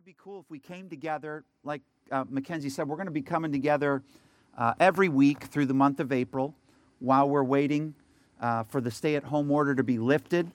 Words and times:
it'd 0.00 0.06
be 0.06 0.16
cool 0.16 0.40
if 0.40 0.50
we 0.50 0.58
came 0.58 0.88
together, 0.88 1.44
like 1.62 1.82
uh, 2.10 2.24
Mackenzie 2.30 2.70
said, 2.70 2.88
we're 2.88 2.96
going 2.96 3.04
to 3.04 3.12
be 3.12 3.20
coming 3.20 3.52
together 3.52 4.02
uh, 4.56 4.72
every 4.80 5.10
week 5.10 5.44
through 5.44 5.66
the 5.66 5.74
month 5.74 6.00
of 6.00 6.10
April 6.10 6.54
while 7.00 7.28
we're 7.28 7.44
waiting 7.44 7.92
uh, 8.40 8.62
for 8.62 8.80
the 8.80 8.90
stay 8.90 9.14
at 9.14 9.24
home 9.24 9.50
order 9.50 9.74
to 9.74 9.82
be 9.82 9.98
lifted. 9.98 10.50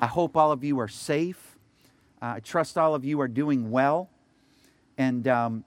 I 0.00 0.08
hope 0.08 0.36
all 0.36 0.50
of 0.50 0.64
you 0.64 0.80
are 0.80 0.88
safe. 0.88 1.56
Uh, 2.20 2.26
I 2.26 2.40
trust 2.40 2.76
all 2.76 2.92
of 2.92 3.04
you 3.04 3.20
are 3.20 3.28
doing 3.28 3.70
well. 3.70 4.10
And 4.96 5.28
um, 5.28 5.64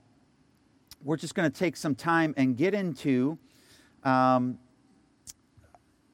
we're 1.01 1.15
just 1.15 1.33
going 1.33 1.49
to 1.49 1.57
take 1.57 1.77
some 1.77 1.95
time 1.95 2.33
and 2.35 2.57
get 2.57 2.73
into 2.73 3.37
um, 4.03 4.59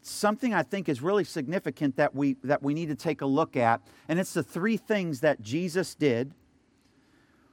something 0.04 0.54
I 0.54 0.62
think 0.62 0.88
is 0.88 1.02
really 1.02 1.24
significant 1.24 1.96
that 1.96 2.14
we, 2.14 2.36
that 2.44 2.62
we 2.62 2.76
need 2.76 2.90
to 2.90 2.96
take 2.96 3.22
a 3.22 3.26
look 3.26 3.58
at. 3.58 3.82
And 4.08 4.20
it's 4.20 4.36
the 4.36 4.44
three 4.44 4.78
things 4.78 5.22
that 5.22 5.42
Jesus 5.42 5.96
did 5.96 6.32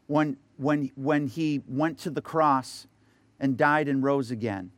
when, 0.06 0.36
when, 0.56 0.90
when 0.96 1.26
he 1.26 1.62
went 1.66 1.98
to 2.00 2.10
the 2.10 2.20
cross 2.20 2.86
and 3.40 3.56
died 3.56 3.88
and 3.88 4.02
rose 4.02 4.30
again. 4.30 4.70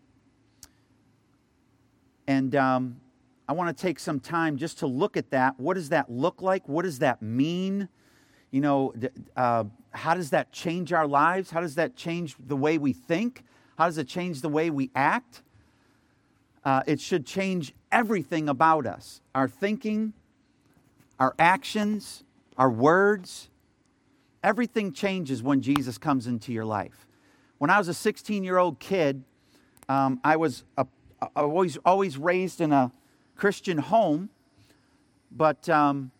And 2.27 2.55
um, 2.57 3.01
I 3.49 3.53
want 3.53 3.77
to 3.77 3.81
take 3.81 3.99
some 3.99 4.19
time 4.19 4.57
just 4.57 4.79
to 4.81 4.87
look 4.87 5.17
at 5.17 5.31
that. 5.31 5.59
What 5.59 5.75
does 5.75 5.91
that 5.91 6.11
look 6.11 6.43
like? 6.43 6.69
What 6.69 6.83
does 6.83 6.99
that 6.99 7.23
mean? 7.23 7.89
You 8.51 8.61
know, 8.61 8.95
uh, 9.37 9.65
how 9.91 10.15
does 10.15 10.31
that 10.31 10.53
change 10.53 10.93
our 10.93 11.07
lives? 11.07 11.51
How 11.51 11.61
does 11.61 11.77
that 11.77 11.97
change 11.97 12.37
the 12.39 12.57
way 12.57 12.79
we 12.79 12.93
think? 12.93 13.45
How 13.79 13.87
does 13.87 13.99
it 13.99 14.09
change 14.09 14.41
the 14.41 14.49
way 14.49 14.71
we 14.71 14.91
act? 14.95 15.43
Uh, 16.65 16.83
it 16.87 17.01
should 17.01 17.25
change 17.25 17.73
everything 17.93 18.49
about 18.49 18.87
us 18.87 19.21
our 19.35 19.49
thinking, 19.49 20.13
our 21.21 21.35
actions, 21.39 22.25
our 22.59 22.71
words. 22.71 23.49
Everything 24.43 24.93
changes 24.93 25.43
when 25.43 25.61
Jesus 25.61 25.99
comes 25.99 26.27
into 26.27 26.53
your 26.53 26.65
life. 26.65 27.07
When 27.59 27.71
I 27.71 27.79
was 27.79 27.89
a 27.89 27.95
16 27.95 28.45
year 28.45 28.59
old 28.59 28.79
kid, 28.79 29.25
um, 29.89 30.21
I 30.25 30.37
was 30.37 30.65
always, 31.35 31.79
always 31.85 32.19
raised 32.19 32.61
in 32.61 32.73
a 32.73 32.93
Christian 33.37 33.79
home, 33.79 34.31
but 35.31 35.69
um, 35.69 36.11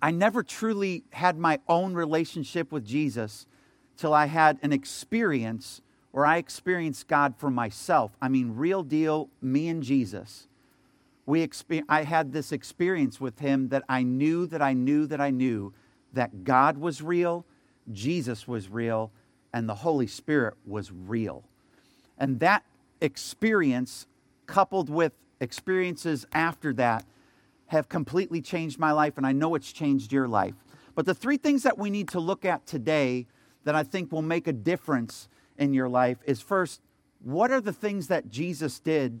I 0.00 0.10
never 0.10 0.42
truly 0.42 1.04
had 1.10 1.38
my 1.38 1.58
own 1.68 1.94
relationship 1.94 2.70
with 2.70 2.84
Jesus 2.84 3.46
till 3.96 4.14
I 4.14 4.26
had 4.26 4.58
an 4.62 4.72
experience 4.72 5.82
where 6.12 6.24
I 6.24 6.36
experienced 6.38 7.08
God 7.08 7.34
for 7.36 7.50
myself. 7.50 8.12
I 8.22 8.28
mean, 8.28 8.54
real 8.54 8.82
deal, 8.82 9.28
me 9.42 9.68
and 9.68 9.82
Jesus. 9.82 10.46
We 11.26 11.46
exper- 11.46 11.84
I 11.88 12.04
had 12.04 12.32
this 12.32 12.52
experience 12.52 13.20
with 13.20 13.40
Him 13.40 13.68
that 13.68 13.84
I 13.88 14.02
knew 14.02 14.46
that 14.46 14.62
I 14.62 14.72
knew 14.72 15.06
that 15.06 15.20
I 15.20 15.30
knew 15.30 15.74
that 16.12 16.44
God 16.44 16.78
was 16.78 17.02
real, 17.02 17.44
Jesus 17.92 18.46
was 18.46 18.68
real, 18.68 19.10
and 19.52 19.68
the 19.68 19.74
Holy 19.76 20.06
Spirit 20.06 20.54
was 20.66 20.92
real. 20.92 21.44
And 22.18 22.40
that 22.40 22.64
experience, 23.00 24.06
coupled 24.46 24.90
with 24.90 25.12
experiences 25.40 26.26
after 26.32 26.72
that, 26.74 27.04
have 27.66 27.88
completely 27.88 28.40
changed 28.40 28.78
my 28.78 28.92
life, 28.92 29.16
and 29.16 29.26
I 29.26 29.32
know 29.32 29.54
it's 29.54 29.72
changed 29.72 30.12
your 30.12 30.28
life. 30.28 30.54
But 30.94 31.06
the 31.06 31.14
three 31.14 31.36
things 31.36 31.62
that 31.62 31.78
we 31.78 31.90
need 31.90 32.08
to 32.08 32.20
look 32.20 32.44
at 32.44 32.66
today 32.66 33.26
that 33.64 33.74
I 33.74 33.82
think 33.82 34.10
will 34.10 34.22
make 34.22 34.46
a 34.46 34.52
difference 34.52 35.28
in 35.58 35.74
your 35.74 35.88
life 35.88 36.18
is 36.24 36.40
first, 36.40 36.80
what 37.22 37.50
are 37.50 37.60
the 37.60 37.72
things 37.72 38.08
that 38.08 38.30
Jesus 38.30 38.80
did 38.80 39.20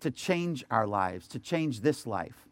to 0.00 0.10
change 0.10 0.64
our 0.70 0.86
lives, 0.86 1.26
to 1.28 1.38
change 1.38 1.80
this 1.80 2.06
life? 2.06 2.46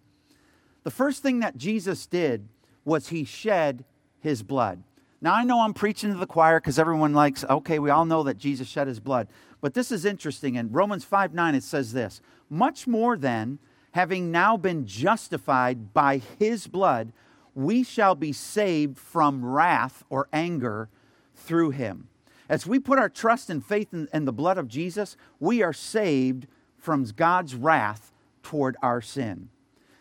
The 0.83 0.91
first 0.91 1.23
thing 1.23 1.41
that 1.41 1.57
Jesus 1.57 2.07
did 2.07 2.49
was 2.85 3.09
he 3.09 3.25
shed 3.25 3.85
his 4.21 4.43
blood. 4.43 4.83
Now, 5.23 5.35
I 5.35 5.45
know 5.45 5.61
I'm 5.61 5.75
preaching 5.75 6.13
to 6.13 6.19
the 6.19 6.27
choir 6.27 6.61
because 6.61 6.79
everyone 6.79 7.13
likes, 7.13 7.45
okay, 7.45 7.79
we 7.79 7.91
all 7.91 8.07
know 8.07 8.23
that 8.23 8.39
Jesus 8.39 8.69
shed 8.69 8.87
his 8.87 9.01
blood. 9.01 9.29
But 9.61 9.75
this 9.75 9.93
is 9.93 10.05
interesting. 10.05 10.55
In 10.55 10.73
Romans 10.73 11.05
5 11.05 11.35
9, 11.35 11.55
it 11.55 11.63
says 11.63 11.93
this 11.93 12.23
Much 12.49 12.87
more 12.87 13.17
than 13.17 13.59
having 13.93 14.31
now 14.31 14.57
been 14.57 14.87
justified 14.87 15.93
by 15.93 16.23
his 16.39 16.67
blood, 16.67 17.13
we 17.55 17.83
shall 17.83 18.15
be 18.15 18.33
saved 18.33 18.99
from 18.99 19.45
wrath 19.45 20.05
or 20.09 20.29
anger 20.33 20.89
through 21.35 21.71
him. 21.71 22.09
As 22.49 22.67
we 22.67 22.79
put 22.79 22.99
our 22.99 23.09
trust 23.09 23.51
and 23.51 23.65
faith 23.65 23.93
in, 23.93 24.09
in, 24.13 24.25
the 24.25 24.33
blood 24.33 24.59
of 24.59 24.69
Jesus, 24.69 25.17
we 25.39 25.63
are 25.63 25.73
saved 25.73 26.47
from 26.79 27.05
God's 27.05 27.55
wrath 27.55 28.13
toward 28.43 28.77
our 28.83 29.01
sin. 29.01 29.51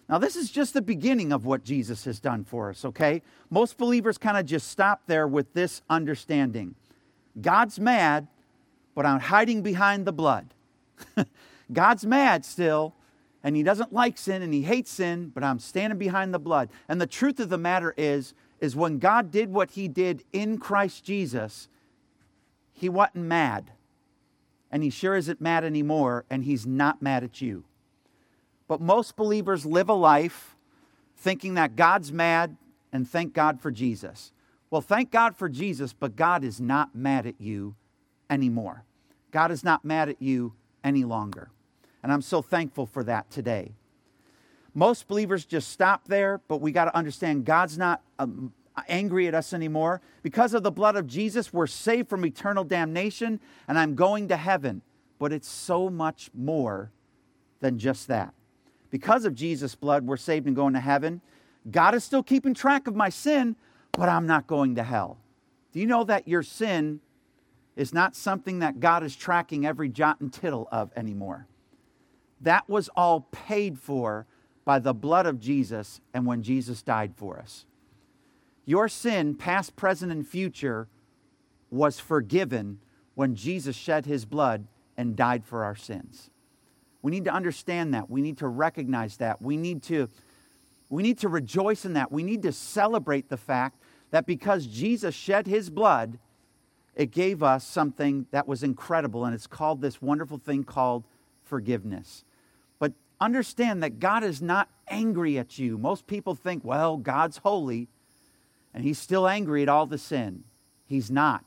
Now, 0.09 0.17
this 0.17 0.35
is 0.35 0.49
just 0.49 0.73
the 0.73 0.81
beginning 0.81 1.31
of 1.31 1.45
what 1.45 1.63
Jesus 1.63 2.03
has 2.05 2.19
done 2.19 2.43
for 2.43 2.71
us, 2.71 2.83
okay? 2.83 3.21
Most 3.51 3.77
believers 3.77 4.17
kind 4.17 4.37
of 4.37 4.45
just 4.47 4.67
stop 4.69 5.03
there 5.05 5.27
with 5.27 5.53
this 5.53 5.83
understanding 5.89 6.75
God's 7.39 7.79
mad, 7.79 8.27
but 8.95 9.05
I'm 9.05 9.19
hiding 9.19 9.61
behind 9.61 10.05
the 10.05 10.11
blood. 10.11 10.53
God's 11.71 12.05
mad 12.05 12.43
still, 12.43 12.95
and 13.43 13.55
he 13.55 13.63
doesn't 13.63 13.93
like 13.93 14.17
sin 14.17 14.41
and 14.41 14.53
he 14.53 14.63
hates 14.63 14.91
sin, 14.91 15.31
but 15.33 15.43
I'm 15.43 15.59
standing 15.59 15.99
behind 15.99 16.33
the 16.33 16.39
blood. 16.39 16.69
And 16.89 16.99
the 16.99 17.07
truth 17.07 17.39
of 17.39 17.49
the 17.49 17.57
matter 17.57 17.93
is, 17.95 18.33
is 18.59 18.75
when 18.75 18.97
God 18.97 19.31
did 19.31 19.53
what 19.53 19.71
he 19.71 19.87
did 19.87 20.23
in 20.33 20.57
Christ 20.57 21.05
Jesus, 21.05 21.69
he 22.73 22.89
wasn't 22.89 23.25
mad. 23.25 23.71
And 24.71 24.83
he 24.83 24.89
sure 24.89 25.15
isn't 25.15 25.39
mad 25.39 25.63
anymore, 25.63 26.25
and 26.29 26.43
he's 26.43 26.65
not 26.65 27.01
mad 27.01 27.23
at 27.23 27.41
you. 27.41 27.63
But 28.69 28.79
most 28.79 29.15
believers 29.17 29.65
live 29.65 29.89
a 29.89 29.93
life 29.93 30.55
thinking 31.17 31.55
that 31.55 31.75
God's 31.75 32.13
mad 32.13 32.55
and 32.93 33.09
thank 33.09 33.33
God 33.33 33.59
for 33.59 33.71
Jesus. 33.71 34.31
Well, 34.69 34.79
thank 34.79 35.09
God 35.09 35.35
for 35.35 35.49
Jesus, 35.49 35.91
but 35.91 36.15
God 36.15 36.43
is 36.43 36.61
not 36.61 36.93
mad 36.93 37.25
at 37.25 37.41
you 37.41 37.75
anymore. 38.29 38.85
God 39.31 39.49
is 39.49 39.63
not 39.63 39.83
mad 39.83 40.07
at 40.07 40.21
you 40.21 40.53
any 40.83 41.03
longer. 41.03 41.49
And 42.03 42.13
I'm 42.13 42.21
so 42.21 42.43
thankful 42.43 42.85
for 42.85 43.03
that 43.05 43.31
today. 43.31 43.73
Most 44.75 45.07
believers 45.07 45.45
just 45.45 45.69
stop 45.69 46.07
there, 46.07 46.39
but 46.47 46.61
we 46.61 46.71
got 46.71 46.85
to 46.85 46.95
understand 46.95 47.45
God's 47.45 47.75
not 47.75 48.03
um, 48.19 48.53
angry 48.87 49.27
at 49.27 49.33
us 49.33 49.51
anymore. 49.51 49.99
Because 50.21 50.53
of 50.53 50.61
the 50.61 50.71
blood 50.71 50.95
of 50.95 51.07
Jesus, 51.07 51.51
we're 51.51 51.65
saved 51.65 52.07
from 52.07 52.23
eternal 52.23 52.63
damnation, 52.63 53.39
and 53.67 53.79
I'm 53.79 53.95
going 53.95 54.27
to 54.27 54.37
heaven. 54.37 54.83
But 55.17 55.33
it's 55.33 55.49
so 55.49 55.89
much 55.89 56.29
more 56.35 56.91
than 57.61 57.79
just 57.79 58.07
that. 58.09 58.35
Because 58.89 59.25
of 59.25 59.35
Jesus' 59.35 59.75
blood, 59.75 60.05
we're 60.05 60.17
saved 60.17 60.47
and 60.47 60.55
going 60.55 60.73
to 60.73 60.79
heaven. 60.79 61.21
God 61.69 61.93
is 61.93 62.03
still 62.03 62.23
keeping 62.23 62.53
track 62.53 62.87
of 62.87 62.95
my 62.95 63.09
sin, 63.09 63.55
but 63.91 64.09
I'm 64.09 64.25
not 64.25 64.47
going 64.47 64.75
to 64.75 64.83
hell. 64.83 65.17
Do 65.71 65.79
you 65.79 65.85
know 65.85 66.03
that 66.05 66.27
your 66.27 66.43
sin 66.43 67.01
is 67.75 67.93
not 67.93 68.15
something 68.15 68.59
that 68.59 68.79
God 68.79 69.03
is 69.03 69.15
tracking 69.15 69.65
every 69.65 69.89
jot 69.89 70.19
and 70.19 70.33
tittle 70.33 70.67
of 70.71 70.91
anymore? 70.95 71.47
That 72.41 72.67
was 72.69 72.89
all 72.95 73.27
paid 73.31 73.77
for 73.77 74.25
by 74.65 74.79
the 74.79 74.93
blood 74.93 75.25
of 75.25 75.39
Jesus 75.39 76.01
and 76.13 76.25
when 76.25 76.41
Jesus 76.41 76.81
died 76.81 77.13
for 77.15 77.39
us. 77.39 77.65
Your 78.65 78.87
sin, 78.87 79.35
past, 79.35 79.75
present, 79.75 80.11
and 80.11 80.27
future, 80.27 80.87
was 81.71 81.99
forgiven 81.99 82.79
when 83.15 83.35
Jesus 83.35 83.75
shed 83.75 84.05
his 84.05 84.25
blood 84.25 84.67
and 84.95 85.15
died 85.15 85.43
for 85.43 85.63
our 85.63 85.75
sins. 85.75 86.29
We 87.01 87.11
need 87.11 87.25
to 87.25 87.33
understand 87.33 87.93
that. 87.93 88.09
We 88.09 88.21
need 88.21 88.37
to 88.39 88.47
recognize 88.47 89.17
that. 89.17 89.41
We 89.41 89.57
need 89.57 89.83
to, 89.83 90.09
we 90.89 91.03
need 91.03 91.19
to 91.19 91.29
rejoice 91.29 91.85
in 91.85 91.93
that. 91.93 92.11
We 92.11 92.23
need 92.23 92.41
to 92.43 92.51
celebrate 92.51 93.29
the 93.29 93.37
fact 93.37 93.81
that 94.11 94.25
because 94.25 94.65
Jesus 94.65 95.15
shed 95.15 95.47
his 95.47 95.69
blood, 95.69 96.19
it 96.95 97.11
gave 97.11 97.41
us 97.41 97.65
something 97.65 98.25
that 98.31 98.47
was 98.47 98.63
incredible, 98.63 99.23
and 99.23 99.33
it's 99.33 99.47
called 99.47 99.81
this 99.81 100.01
wonderful 100.01 100.37
thing 100.37 100.63
called 100.63 101.05
forgiveness 101.45 102.23
But 102.77 102.93
understand 103.19 103.81
that 103.81 103.99
God 103.99 104.23
is 104.23 104.41
not 104.41 104.69
angry 104.87 105.39
at 105.39 105.57
you. 105.57 105.77
Most 105.77 106.05
people 106.05 106.35
think, 106.35 106.63
well, 106.63 106.97
God's 106.97 107.37
holy 107.37 107.87
and 108.73 108.83
he's 108.83 108.99
still 108.99 109.27
angry 109.27 109.63
at 109.63 109.69
all 109.69 109.85
the 109.85 109.97
sin. 109.97 110.43
He's 110.85 111.09
not. 111.09 111.43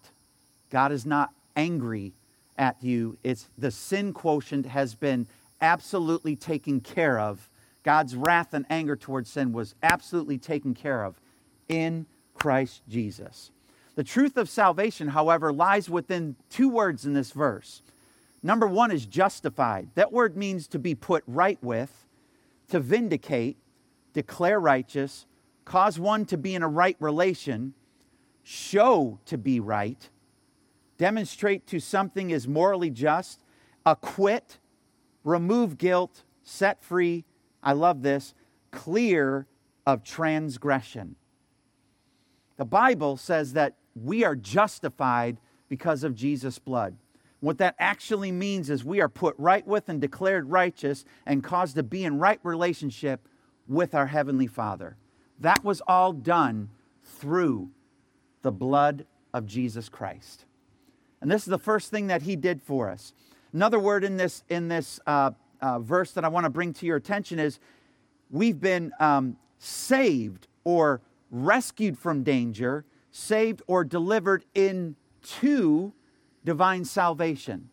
God 0.71 0.93
is 0.93 1.07
not 1.07 1.31
angry 1.55 2.15
at 2.57 2.83
you. 2.83 3.17
It's 3.23 3.49
the 3.57 3.71
sin 3.71 4.13
quotient 4.13 4.67
has 4.67 4.95
been 4.95 5.27
absolutely 5.63 6.37
taken 6.37 6.81
care 6.81 7.19
of. 7.19 7.49
God's 7.83 8.15
wrath 8.15 8.53
and 8.53 8.67
anger 8.69 8.97
towards 8.97 9.31
sin 9.31 9.53
was 9.53 9.75
absolutely 9.83 10.39
taken 10.39 10.75
care 10.75 11.05
of 11.05 11.21
in 11.69 12.07
Christ 12.35 12.83
Jesus. 12.89 13.51
The 13.95 14.05
truth 14.05 14.37
of 14.37 14.49
salvation, 14.49 15.09
however, 15.09 15.53
lies 15.53 15.89
within 15.89 16.37
two 16.51 16.69
words 16.69 17.05
in 17.05 17.13
this 17.15 17.33
verse. 17.33 17.83
Number 18.43 18.67
one 18.67 18.91
is 18.91 19.07
justified. 19.07 19.89
That 19.95 20.13
word 20.13 20.37
means 20.37 20.67
to 20.69 20.79
be 20.79 20.95
put 20.95 21.23
right 21.27 21.63
with, 21.63 22.07
to 22.69 22.81
vindicate, 22.81 23.57
declare 24.13 24.59
righteous, 24.59 25.27
cause 25.65 25.99
one 25.99 26.25
to 26.27 26.37
be 26.37 26.55
in 26.55 26.63
a 26.63 26.69
right 26.69 26.97
relation, 26.99 27.75
show 28.43 29.19
to 29.27 29.39
be 29.39 29.61
right, 29.61 30.09
demonstrate 30.99 31.67
to 31.69 31.79
something 31.79 32.31
is 32.31 32.49
morally 32.49 32.91
just, 32.91 33.45
acquit, 33.87 34.59
remove 35.25 35.79
guilt, 35.79 36.23
set 36.43 36.83
free. 36.83 37.25
I 37.63 37.73
love 37.73 38.03
this, 38.03 38.35
clear 38.71 39.47
of 39.87 40.05
transgression. 40.05 41.17
The 42.57 42.65
Bible 42.65 43.17
says 43.17 43.55
that 43.55 43.77
we 43.95 44.25
are 44.25 44.37
justified 44.37 45.39
because 45.69 46.05
of 46.05 46.15
Jesus' 46.15 46.59
blood. 46.59 46.97
What 47.41 47.59
that 47.59 47.75
actually 47.79 48.31
means 48.31 48.71
is 48.71 48.85
we 48.85 49.01
are 49.01 49.09
put 49.09 49.35
right 49.37 49.67
with 49.67 49.89
and 49.89 50.01
declared 50.01 50.51
righteous 50.51 51.05
and 51.27 51.43
caused 51.43 51.75
to 51.75 51.83
be 51.83 52.05
in 52.05 52.19
right 52.19 52.39
relationship 52.45 53.27
with 53.67 53.95
our 53.95 54.07
Heavenly 54.07 54.47
Father. 54.47 54.97
That 55.41 55.65
was 55.65 55.83
all 55.89 56.13
done 56.13 56.71
through 57.03 57.71
the 58.43 58.53
blood 58.53 59.07
of 59.35 59.47
Jesus 59.47 59.89
Christ. 59.89 60.45
And 61.21 61.31
this 61.31 61.43
is 61.43 61.49
the 61.49 61.59
first 61.59 61.91
thing 61.91 62.09
that 62.09 62.23
He 62.23 62.37
did 62.37 62.63
for 62.63 62.89
us. 62.89 63.13
Another 63.53 63.79
word 63.79 64.05
in 64.05 64.17
this, 64.17 64.45
in 64.49 64.69
this 64.69 64.99
uh, 65.07 65.33
uh, 65.61 65.79
verse 65.79 66.13
that 66.13 66.25
I 66.25 66.29
want 66.29 66.45
to 66.45 66.51
bring 66.51 66.73
to 66.75 66.87
your 66.87 66.97
attention 66.97 67.39
is 67.39 67.59
we've 68.31 68.61
been 68.61 68.93
um, 68.99 69.37
saved 69.59 70.49
or 70.65 71.03
rescued 71.31 71.99
from 71.99 72.23
danger, 72.23 72.85
saved 73.11 73.63
or 73.67 73.85
delivered 73.85 74.45
into 74.55 75.93
divine 76.45 76.85
salvation. 76.85 77.71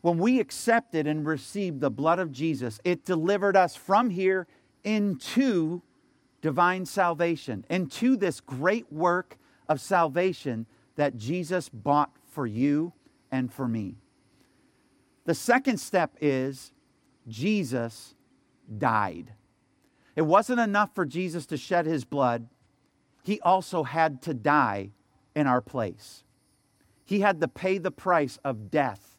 When 0.00 0.18
we 0.18 0.40
accepted 0.40 1.06
and 1.06 1.26
received 1.26 1.80
the 1.80 1.90
blood 1.90 2.18
of 2.18 2.32
Jesus, 2.32 2.80
it 2.84 3.04
delivered 3.04 3.56
us 3.56 3.76
from 3.76 4.10
here 4.10 4.46
into 4.82 5.82
divine 6.42 6.84
salvation, 6.84 7.64
into 7.70 8.16
this 8.16 8.40
great 8.40 8.92
work 8.92 9.38
of 9.68 9.80
salvation 9.80 10.66
that 10.96 11.16
Jesus 11.16 11.70
bought 11.70 12.10
for 12.30 12.46
you 12.46 12.92
and 13.32 13.52
for 13.52 13.66
me. 13.66 13.96
The 15.24 15.34
second 15.34 15.78
step 15.78 16.16
is 16.20 16.72
Jesus 17.26 18.14
died. 18.78 19.32
It 20.16 20.22
wasn't 20.22 20.60
enough 20.60 20.94
for 20.94 21.04
Jesus 21.04 21.46
to 21.46 21.56
shed 21.56 21.86
his 21.86 22.04
blood, 22.04 22.48
he 23.22 23.40
also 23.40 23.84
had 23.84 24.20
to 24.22 24.34
die 24.34 24.90
in 25.34 25.46
our 25.46 25.62
place. 25.62 26.24
He 27.06 27.20
had 27.20 27.40
to 27.40 27.48
pay 27.48 27.78
the 27.78 27.90
price 27.90 28.38
of 28.44 28.70
death 28.70 29.18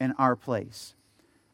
in 0.00 0.12
our 0.12 0.36
place. 0.36 0.94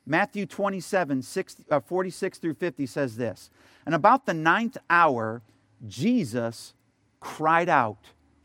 Matthew 0.07 0.47
27, 0.47 1.23
6, 1.23 1.57
uh, 1.71 1.81
46 1.81 2.39
through 2.39 2.55
50 2.55 2.87
says 2.87 3.17
this 3.17 3.51
And 3.87 3.95
about 3.95 4.27
the 4.27 4.35
ninth 4.35 4.77
hour, 4.89 5.43
Jesus 5.87 6.75
cried 7.21 7.69
out 7.69 7.99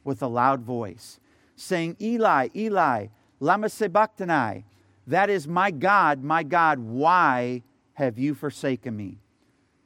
with 0.04 0.22
a 0.22 0.28
loud 0.28 0.62
voice, 0.62 1.20
saying, 1.56 1.96
Eli, 2.00 2.50
Eli, 2.56 3.08
lama 3.40 3.70
sabachthani? 3.70 4.66
That 5.08 5.30
is, 5.30 5.48
my 5.48 5.72
God, 5.72 6.24
my 6.24 6.44
God, 6.44 6.80
why 6.80 7.64
have 7.94 8.18
you 8.18 8.34
forsaken 8.34 8.96
me? 8.96 9.20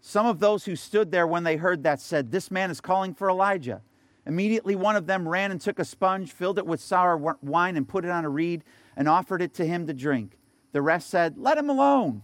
Some 0.02 0.26
of 0.26 0.40
those 0.40 0.66
who 0.66 0.76
stood 0.76 1.12
there 1.12 1.28
when 1.28 1.44
they 1.44 1.58
heard 1.58 1.84
that 1.84 2.00
said, 2.00 2.32
This 2.32 2.50
man 2.50 2.72
is 2.72 2.80
calling 2.80 3.14
for 3.14 3.30
Elijah. 3.30 3.82
Immediately, 4.26 4.76
one 4.76 4.96
of 4.96 5.08
them 5.08 5.28
ran 5.28 5.52
and 5.52 5.60
took 5.60 5.80
a 5.80 5.86
sponge, 5.86 6.32
filled 6.32 6.58
it 6.58 6.66
with 6.66 6.80
sour 6.80 7.18
wine, 7.42 7.76
and 7.76 7.88
put 7.88 8.06
it 8.06 8.12
on 8.12 8.26
a 8.26 8.30
reed, 8.30 8.64
and 8.96 9.10
offered 9.10 9.42
it 9.42 9.54
to 9.56 9.66
him 9.66 9.88
to 9.88 9.94
drink. 9.94 10.38
The 10.72 10.82
rest 10.82 11.10
said, 11.10 11.38
Let 11.38 11.58
him 11.58 11.70
alone. 11.70 12.22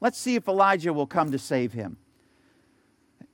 Let's 0.00 0.18
see 0.18 0.36
if 0.36 0.46
Elijah 0.46 0.92
will 0.92 1.06
come 1.06 1.32
to 1.32 1.38
save 1.38 1.72
him. 1.72 1.96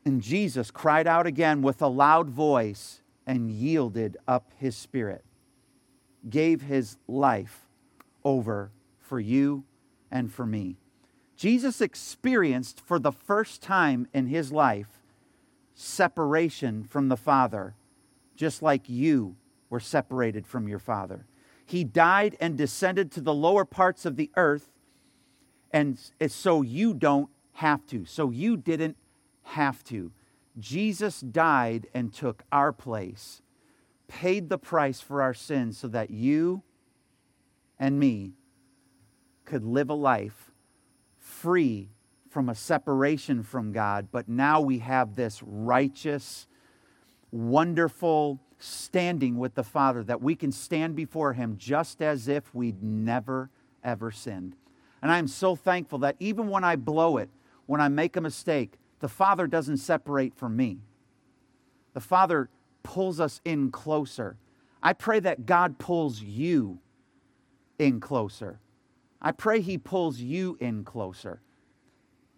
And 0.04 0.22
Jesus 0.22 0.70
cried 0.70 1.06
out 1.06 1.26
again 1.26 1.60
with 1.60 1.82
a 1.82 1.88
loud 1.88 2.30
voice 2.30 3.02
and 3.26 3.50
yielded 3.50 4.16
up 4.26 4.52
his 4.56 4.76
spirit, 4.76 5.24
gave 6.28 6.62
his 6.62 6.96
life 7.06 7.66
over 8.24 8.70
for 8.98 9.20
you 9.20 9.64
and 10.10 10.32
for 10.32 10.46
me. 10.46 10.76
Jesus 11.36 11.80
experienced 11.80 12.80
for 12.84 12.98
the 12.98 13.12
first 13.12 13.62
time 13.62 14.06
in 14.12 14.26
his 14.26 14.52
life 14.52 15.00
separation 15.74 16.84
from 16.84 17.08
the 17.08 17.16
Father, 17.16 17.74
just 18.36 18.62
like 18.62 18.88
you 18.88 19.36
were 19.70 19.80
separated 19.80 20.46
from 20.46 20.68
your 20.68 20.78
Father. 20.78 21.24
He 21.64 21.84
died 21.84 22.36
and 22.40 22.58
descended 22.58 23.10
to 23.12 23.20
the 23.20 23.32
lower 23.32 23.64
parts 23.64 24.04
of 24.04 24.16
the 24.16 24.30
earth, 24.36 24.70
and 25.72 25.98
so 26.28 26.62
you 26.62 26.92
don't 26.92 27.30
have 27.52 27.86
to. 27.86 28.04
So 28.04 28.30
you 28.30 28.56
didn't 28.56 28.96
have 29.42 29.82
to. 29.84 30.12
Jesus 30.58 31.20
died 31.20 31.86
and 31.94 32.12
took 32.12 32.42
our 32.52 32.72
place, 32.72 33.40
paid 34.08 34.48
the 34.48 34.58
price 34.58 35.00
for 35.00 35.22
our 35.22 35.32
sins 35.32 35.78
so 35.78 35.88
that 35.88 36.10
you 36.10 36.62
and 37.80 37.98
me 37.98 38.34
could 39.46 39.64
live 39.64 39.90
a 39.90 39.94
life 39.94 40.52
free 41.18 41.88
from 42.28 42.48
a 42.48 42.54
separation 42.54 43.42
from 43.42 43.72
God, 43.72 44.08
but 44.12 44.28
now 44.28 44.60
we 44.60 44.78
have 44.78 45.16
this 45.16 45.42
righteous, 45.42 46.46
wonderful 47.32 48.38
standing 48.58 49.38
with 49.38 49.54
the 49.54 49.64
Father 49.64 50.04
that 50.04 50.22
we 50.22 50.36
can 50.36 50.52
stand 50.52 50.94
before 50.94 51.32
Him 51.32 51.56
just 51.58 52.02
as 52.02 52.28
if 52.28 52.54
we'd 52.54 52.82
never, 52.82 53.50
ever 53.82 54.12
sinned. 54.12 54.54
And 55.02 55.10
I'm 55.10 55.26
so 55.26 55.56
thankful 55.56 55.98
that 56.00 56.16
even 56.20 56.48
when 56.48 56.62
I 56.62 56.76
blow 56.76 57.16
it, 57.16 57.30
when 57.66 57.80
I 57.80 57.88
make 57.88 58.16
a 58.16 58.20
mistake, 58.20 58.74
the 59.00 59.08
Father 59.08 59.46
doesn't 59.46 59.78
separate 59.78 60.34
from 60.34 60.56
me. 60.56 60.78
The 61.94 62.00
Father 62.00 62.50
pulls 62.82 63.18
us 63.18 63.40
in 63.44 63.70
closer. 63.70 64.36
I 64.82 64.92
pray 64.92 65.20
that 65.20 65.46
God 65.46 65.78
pulls 65.78 66.20
you 66.20 66.78
in 67.80 68.00
closer. 68.00 68.60
I 69.20 69.32
pray 69.32 69.60
He 69.60 69.78
pulls 69.78 70.18
you 70.18 70.56
in 70.60 70.84
closer 70.84 71.40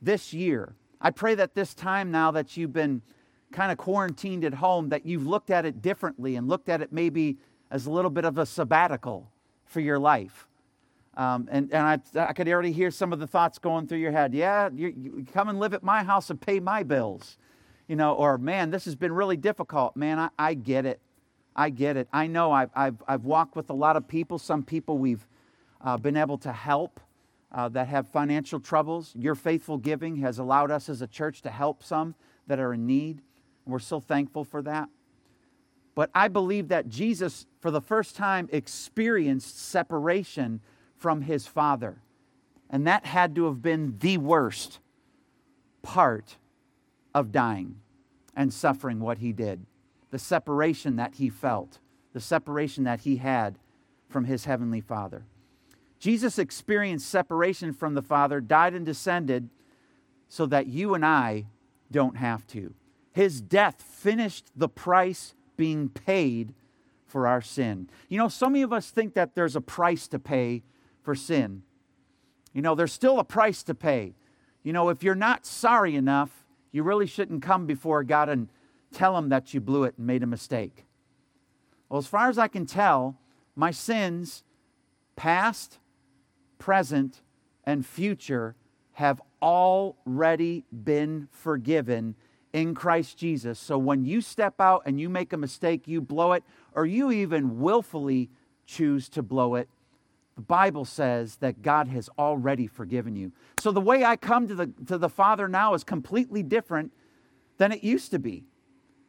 this 0.00 0.32
year. 0.32 0.74
I 1.00 1.10
pray 1.10 1.34
that 1.34 1.54
this 1.54 1.74
time 1.74 2.10
now 2.10 2.30
that 2.32 2.56
you've 2.56 2.72
been 2.72 3.02
kind 3.52 3.70
of 3.70 3.78
quarantined 3.78 4.44
at 4.44 4.54
home, 4.54 4.88
that 4.88 5.04
you've 5.04 5.26
looked 5.26 5.50
at 5.50 5.64
it 5.66 5.82
differently 5.82 6.36
and 6.36 6.48
looked 6.48 6.68
at 6.68 6.80
it 6.80 6.92
maybe 6.92 7.38
as 7.70 7.86
a 7.86 7.90
little 7.90 8.10
bit 8.10 8.24
of 8.24 8.38
a 8.38 8.46
sabbatical 8.46 9.30
for 9.64 9.80
your 9.80 9.98
life. 9.98 10.48
Um, 11.14 11.48
and 11.50 11.72
and 11.74 11.86
I, 12.16 12.28
I 12.28 12.32
could 12.32 12.48
already 12.48 12.72
hear 12.72 12.90
some 12.90 13.12
of 13.12 13.18
the 13.18 13.26
thoughts 13.26 13.58
going 13.58 13.86
through 13.86 13.98
your 13.98 14.12
head. 14.12 14.32
Yeah, 14.32 14.70
you, 14.72 14.94
you 14.96 15.26
come 15.30 15.48
and 15.48 15.60
live 15.60 15.74
at 15.74 15.82
my 15.82 16.02
house 16.02 16.30
and 16.30 16.40
pay 16.40 16.58
my 16.58 16.82
bills. 16.82 17.36
You 17.86 17.96
know, 17.96 18.14
or 18.14 18.38
man, 18.38 18.70
this 18.70 18.86
has 18.86 18.94
been 18.94 19.12
really 19.12 19.36
difficult. 19.36 19.96
Man, 19.96 20.18
I, 20.18 20.30
I 20.38 20.54
get 20.54 20.86
it. 20.86 21.00
I 21.54 21.68
get 21.68 21.98
it. 21.98 22.08
I 22.12 22.28
know 22.28 22.50
I've, 22.50 22.70
I've, 22.74 23.02
I've 23.06 23.24
walked 23.24 23.56
with 23.56 23.68
a 23.68 23.74
lot 23.74 23.96
of 23.96 24.08
people. 24.08 24.38
Some 24.38 24.62
people 24.62 24.96
we've 24.96 25.26
uh, 25.82 25.96
been 25.96 26.16
able 26.16 26.38
to 26.38 26.52
help 26.52 27.00
uh, 27.52 27.68
that 27.68 27.88
have 27.88 28.08
financial 28.08 28.60
troubles. 28.60 29.12
Your 29.16 29.34
faithful 29.34 29.78
giving 29.78 30.16
has 30.16 30.38
allowed 30.38 30.70
us 30.70 30.88
as 30.88 31.02
a 31.02 31.06
church 31.06 31.42
to 31.42 31.50
help 31.50 31.82
some 31.82 32.14
that 32.46 32.58
are 32.58 32.72
in 32.72 32.86
need. 32.86 33.20
We're 33.66 33.78
so 33.78 34.00
thankful 34.00 34.44
for 34.44 34.62
that. 34.62 34.88
But 35.94 36.10
I 36.14 36.28
believe 36.28 36.68
that 36.68 36.88
Jesus, 36.88 37.46
for 37.60 37.70
the 37.70 37.80
first 37.80 38.16
time, 38.16 38.48
experienced 38.50 39.58
separation 39.60 40.60
from 40.96 41.22
his 41.22 41.46
Father. 41.46 41.98
And 42.70 42.86
that 42.86 43.04
had 43.04 43.34
to 43.34 43.44
have 43.44 43.60
been 43.60 43.98
the 43.98 44.16
worst 44.16 44.80
part 45.82 46.38
of 47.14 47.32
dying 47.32 47.76
and 48.34 48.52
suffering 48.52 49.00
what 49.00 49.18
he 49.18 49.32
did. 49.32 49.66
The 50.10 50.18
separation 50.18 50.96
that 50.96 51.16
he 51.16 51.28
felt, 51.28 51.78
the 52.14 52.20
separation 52.20 52.84
that 52.84 53.00
he 53.00 53.16
had 53.16 53.58
from 54.08 54.24
his 54.24 54.46
heavenly 54.46 54.80
Father. 54.80 55.24
Jesus 56.02 56.36
experienced 56.36 57.08
separation 57.08 57.72
from 57.72 57.94
the 57.94 58.02
Father, 58.02 58.40
died 58.40 58.74
and 58.74 58.84
descended 58.84 59.48
so 60.28 60.46
that 60.46 60.66
you 60.66 60.94
and 60.94 61.06
I 61.06 61.46
don't 61.92 62.16
have 62.16 62.44
to. 62.48 62.74
His 63.12 63.40
death 63.40 63.80
finished 63.80 64.46
the 64.56 64.68
price 64.68 65.36
being 65.56 65.88
paid 65.88 66.54
for 67.06 67.28
our 67.28 67.40
sin. 67.40 67.88
You 68.08 68.18
know, 68.18 68.26
so 68.26 68.48
many 68.48 68.62
of 68.62 68.72
us 68.72 68.90
think 68.90 69.14
that 69.14 69.36
there's 69.36 69.54
a 69.54 69.60
price 69.60 70.08
to 70.08 70.18
pay 70.18 70.64
for 71.04 71.14
sin. 71.14 71.62
You 72.52 72.62
know, 72.62 72.74
there's 72.74 72.92
still 72.92 73.20
a 73.20 73.24
price 73.24 73.62
to 73.62 73.72
pay. 73.72 74.16
You 74.64 74.72
know, 74.72 74.88
if 74.88 75.04
you're 75.04 75.14
not 75.14 75.46
sorry 75.46 75.94
enough, 75.94 76.44
you 76.72 76.82
really 76.82 77.06
shouldn't 77.06 77.42
come 77.42 77.64
before 77.64 78.02
God 78.02 78.28
and 78.28 78.48
tell 78.92 79.16
Him 79.16 79.28
that 79.28 79.54
you 79.54 79.60
blew 79.60 79.84
it 79.84 79.94
and 79.98 80.08
made 80.08 80.24
a 80.24 80.26
mistake. 80.26 80.84
Well, 81.88 82.00
as 82.00 82.08
far 82.08 82.28
as 82.28 82.38
I 82.38 82.48
can 82.48 82.66
tell, 82.66 83.18
my 83.54 83.70
sins, 83.70 84.42
past, 85.14 85.78
present, 86.62 87.22
and 87.64 87.84
future 87.84 88.54
have 88.92 89.20
already 89.42 90.64
been 90.84 91.26
forgiven 91.32 92.14
in 92.52 92.72
Christ 92.72 93.18
Jesus. 93.18 93.58
So 93.58 93.76
when 93.76 94.04
you 94.04 94.20
step 94.20 94.60
out 94.60 94.82
and 94.86 95.00
you 95.00 95.08
make 95.08 95.32
a 95.32 95.36
mistake, 95.36 95.88
you 95.88 96.00
blow 96.00 96.30
it, 96.34 96.44
or 96.72 96.86
you 96.86 97.10
even 97.10 97.58
willfully 97.58 98.30
choose 98.64 99.08
to 99.08 99.24
blow 99.24 99.56
it, 99.56 99.68
the 100.36 100.42
Bible 100.42 100.84
says 100.84 101.34
that 101.36 101.62
God 101.62 101.88
has 101.88 102.08
already 102.16 102.68
forgiven 102.68 103.16
you. 103.16 103.32
So 103.58 103.72
the 103.72 103.80
way 103.80 104.04
I 104.04 104.14
come 104.14 104.46
to 104.46 104.54
the, 104.54 104.70
to 104.86 104.98
the 104.98 105.08
Father 105.08 105.48
now 105.48 105.74
is 105.74 105.82
completely 105.82 106.44
different 106.44 106.92
than 107.58 107.72
it 107.72 107.82
used 107.82 108.12
to 108.12 108.20
be. 108.20 108.44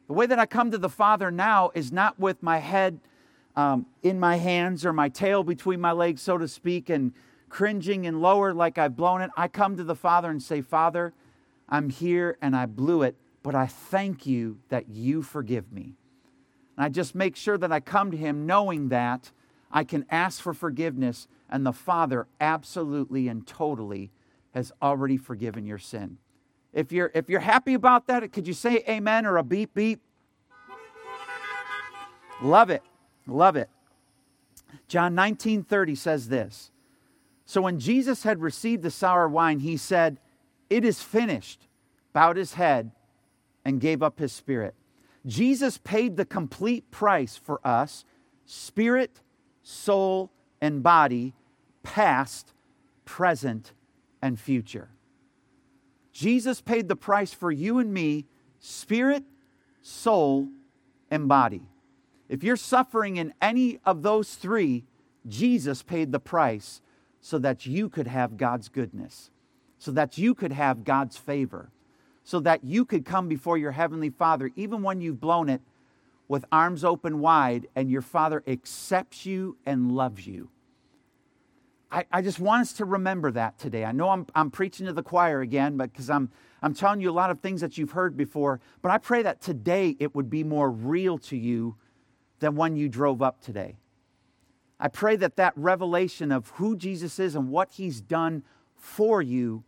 The 0.08 0.14
way 0.14 0.26
that 0.26 0.40
I 0.40 0.46
come 0.46 0.72
to 0.72 0.78
the 0.78 0.88
Father 0.88 1.30
now 1.30 1.70
is 1.72 1.92
not 1.92 2.18
with 2.18 2.42
my 2.42 2.58
head 2.58 2.98
um, 3.54 3.86
in 4.02 4.18
my 4.18 4.38
hands 4.38 4.84
or 4.84 4.92
my 4.92 5.08
tail 5.08 5.44
between 5.44 5.80
my 5.80 5.92
legs, 5.92 6.20
so 6.20 6.36
to 6.36 6.48
speak, 6.48 6.90
and 6.90 7.12
cringing 7.54 8.04
and 8.04 8.20
lower 8.20 8.52
like 8.52 8.78
I've 8.78 8.96
blown 8.96 9.20
it, 9.20 9.30
I 9.36 9.46
come 9.46 9.76
to 9.76 9.84
the 9.84 9.94
Father 9.94 10.28
and 10.28 10.42
say, 10.42 10.60
Father, 10.60 11.14
I'm 11.68 11.88
here 11.88 12.36
and 12.42 12.56
I 12.56 12.66
blew 12.66 13.02
it, 13.02 13.14
but 13.44 13.54
I 13.54 13.66
thank 13.66 14.26
you 14.26 14.58
that 14.70 14.88
you 14.88 15.22
forgive 15.22 15.72
me. 15.72 15.94
And 16.76 16.84
I 16.84 16.88
just 16.88 17.14
make 17.14 17.36
sure 17.36 17.56
that 17.56 17.70
I 17.70 17.78
come 17.78 18.10
to 18.10 18.16
Him 18.16 18.44
knowing 18.44 18.88
that 18.88 19.30
I 19.70 19.84
can 19.84 20.04
ask 20.10 20.42
for 20.42 20.52
forgiveness, 20.52 21.28
and 21.48 21.64
the 21.64 21.72
Father 21.72 22.26
absolutely 22.40 23.28
and 23.28 23.46
totally 23.46 24.10
has 24.52 24.72
already 24.82 25.16
forgiven 25.16 25.64
your 25.64 25.78
sin. 25.78 26.18
If 26.72 26.90
you're, 26.90 27.12
if 27.14 27.30
you're 27.30 27.38
happy 27.38 27.74
about 27.74 28.08
that, 28.08 28.32
could 28.32 28.48
you 28.48 28.54
say 28.54 28.82
amen 28.88 29.26
or 29.26 29.36
a 29.36 29.44
beep 29.44 29.74
beep? 29.74 30.00
Love 32.42 32.70
it. 32.70 32.82
Love 33.28 33.54
it. 33.54 33.70
John 34.88 35.14
19:30 35.14 35.96
says 35.96 36.28
this. 36.28 36.72
So 37.44 37.62
when 37.62 37.78
Jesus 37.78 38.22
had 38.22 38.40
received 38.40 38.82
the 38.82 38.90
sour 38.90 39.28
wine, 39.28 39.60
he 39.60 39.76
said, 39.76 40.18
"It 40.70 40.84
is 40.84 41.02
finished." 41.02 41.68
Bowed 42.12 42.36
his 42.36 42.54
head 42.54 42.92
and 43.64 43.80
gave 43.80 44.02
up 44.02 44.18
his 44.18 44.32
spirit. 44.32 44.74
Jesus 45.26 45.78
paid 45.78 46.16
the 46.16 46.24
complete 46.24 46.90
price 46.90 47.36
for 47.36 47.60
us, 47.66 48.04
spirit, 48.44 49.22
soul, 49.62 50.30
and 50.60 50.82
body, 50.82 51.34
past, 51.82 52.52
present, 53.04 53.72
and 54.22 54.38
future. 54.38 54.90
Jesus 56.12 56.60
paid 56.60 56.88
the 56.88 56.96
price 56.96 57.32
for 57.32 57.50
you 57.50 57.78
and 57.78 57.92
me, 57.92 58.26
spirit, 58.58 59.24
soul, 59.82 60.48
and 61.10 61.26
body. 61.26 61.68
If 62.28 62.44
you're 62.44 62.56
suffering 62.56 63.16
in 63.16 63.34
any 63.42 63.78
of 63.84 64.02
those 64.02 64.36
three, 64.36 64.84
Jesus 65.26 65.82
paid 65.82 66.12
the 66.12 66.20
price 66.20 66.80
so 67.24 67.38
that 67.38 67.64
you 67.64 67.88
could 67.88 68.06
have 68.06 68.36
God's 68.36 68.68
goodness, 68.68 69.30
so 69.78 69.90
that 69.92 70.18
you 70.18 70.34
could 70.34 70.52
have 70.52 70.84
God's 70.84 71.16
favor, 71.16 71.70
so 72.22 72.38
that 72.40 72.62
you 72.62 72.84
could 72.84 73.06
come 73.06 73.28
before 73.28 73.56
your 73.56 73.70
Heavenly 73.70 74.10
Father, 74.10 74.50
even 74.56 74.82
when 74.82 75.00
you've 75.00 75.22
blown 75.22 75.48
it, 75.48 75.62
with 76.28 76.44
arms 76.52 76.84
open 76.84 77.20
wide, 77.20 77.66
and 77.74 77.90
your 77.90 78.02
Father 78.02 78.44
accepts 78.46 79.24
you 79.24 79.56
and 79.64 79.92
loves 79.92 80.26
you. 80.26 80.50
I, 81.90 82.04
I 82.12 82.20
just 82.20 82.40
want 82.40 82.60
us 82.60 82.74
to 82.74 82.84
remember 82.84 83.30
that 83.30 83.58
today. 83.58 83.86
I 83.86 83.92
know 83.92 84.10
I'm, 84.10 84.26
I'm 84.34 84.50
preaching 84.50 84.84
to 84.84 84.92
the 84.92 85.02
choir 85.02 85.40
again, 85.40 85.78
but 85.78 85.92
because 85.92 86.10
I'm, 86.10 86.30
I'm 86.60 86.74
telling 86.74 87.00
you 87.00 87.10
a 87.10 87.12
lot 87.12 87.30
of 87.30 87.40
things 87.40 87.62
that 87.62 87.78
you've 87.78 87.92
heard 87.92 88.18
before, 88.18 88.60
but 88.82 88.92
I 88.92 88.98
pray 88.98 89.22
that 89.22 89.40
today 89.40 89.96
it 89.98 90.14
would 90.14 90.28
be 90.28 90.44
more 90.44 90.70
real 90.70 91.16
to 91.20 91.38
you 91.38 91.76
than 92.40 92.54
when 92.54 92.76
you 92.76 92.90
drove 92.90 93.22
up 93.22 93.40
today. 93.40 93.78
I 94.84 94.88
pray 94.88 95.16
that 95.16 95.36
that 95.36 95.54
revelation 95.56 96.30
of 96.30 96.50
who 96.50 96.76
Jesus 96.76 97.18
is 97.18 97.34
and 97.34 97.48
what 97.48 97.70
he's 97.72 98.02
done 98.02 98.42
for 98.76 99.22
you 99.22 99.64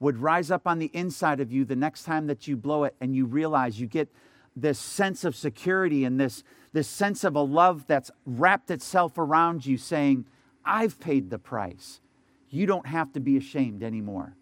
would 0.00 0.18
rise 0.18 0.50
up 0.50 0.66
on 0.66 0.78
the 0.78 0.90
inside 0.92 1.40
of 1.40 1.50
you 1.50 1.64
the 1.64 1.74
next 1.74 2.02
time 2.02 2.26
that 2.26 2.46
you 2.46 2.58
blow 2.58 2.84
it 2.84 2.94
and 3.00 3.16
you 3.16 3.24
realize 3.24 3.80
you 3.80 3.86
get 3.86 4.10
this 4.54 4.78
sense 4.78 5.24
of 5.24 5.34
security 5.34 6.04
and 6.04 6.20
this, 6.20 6.44
this 6.74 6.88
sense 6.88 7.24
of 7.24 7.36
a 7.36 7.40
love 7.40 7.86
that's 7.86 8.10
wrapped 8.26 8.70
itself 8.70 9.16
around 9.16 9.64
you 9.64 9.78
saying, 9.78 10.26
I've 10.62 11.00
paid 11.00 11.30
the 11.30 11.38
price. 11.38 12.02
You 12.50 12.66
don't 12.66 12.86
have 12.86 13.14
to 13.14 13.20
be 13.20 13.38
ashamed 13.38 13.82
anymore. 13.82 14.36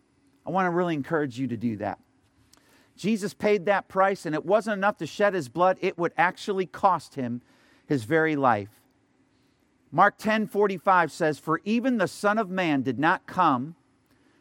I 0.45 0.51
want 0.51 0.67
to 0.67 0.71
really 0.71 0.95
encourage 0.95 1.39
you 1.39 1.47
to 1.47 1.57
do 1.57 1.77
that. 1.77 2.01
Jesus 2.97 3.35
paid 3.35 3.67
that 3.67 3.87
price, 3.87 4.27
and 4.27 4.35
it 4.35 4.45
wasn't 4.45 4.79
enough 4.79 4.97
to 4.97 5.07
shed 5.07 5.35
his 5.35 5.49
blood, 5.49 5.79
it 5.81 5.97
would 5.97 6.13
actually 6.19 6.67
cost 6.67 7.15
him 7.15 7.41
his 7.87 8.03
very 8.03 8.35
life. 8.35 8.71
Mark 9.91 10.19
10 10.19 10.47
45 10.47 11.11
says, 11.11 11.39
For 11.39 11.61
even 11.65 11.99
the 11.99 12.09
Son 12.09 12.39
of 12.39 12.51
Man 12.51 12.83
did 12.83 12.99
not 12.99 13.27
come 13.27 13.75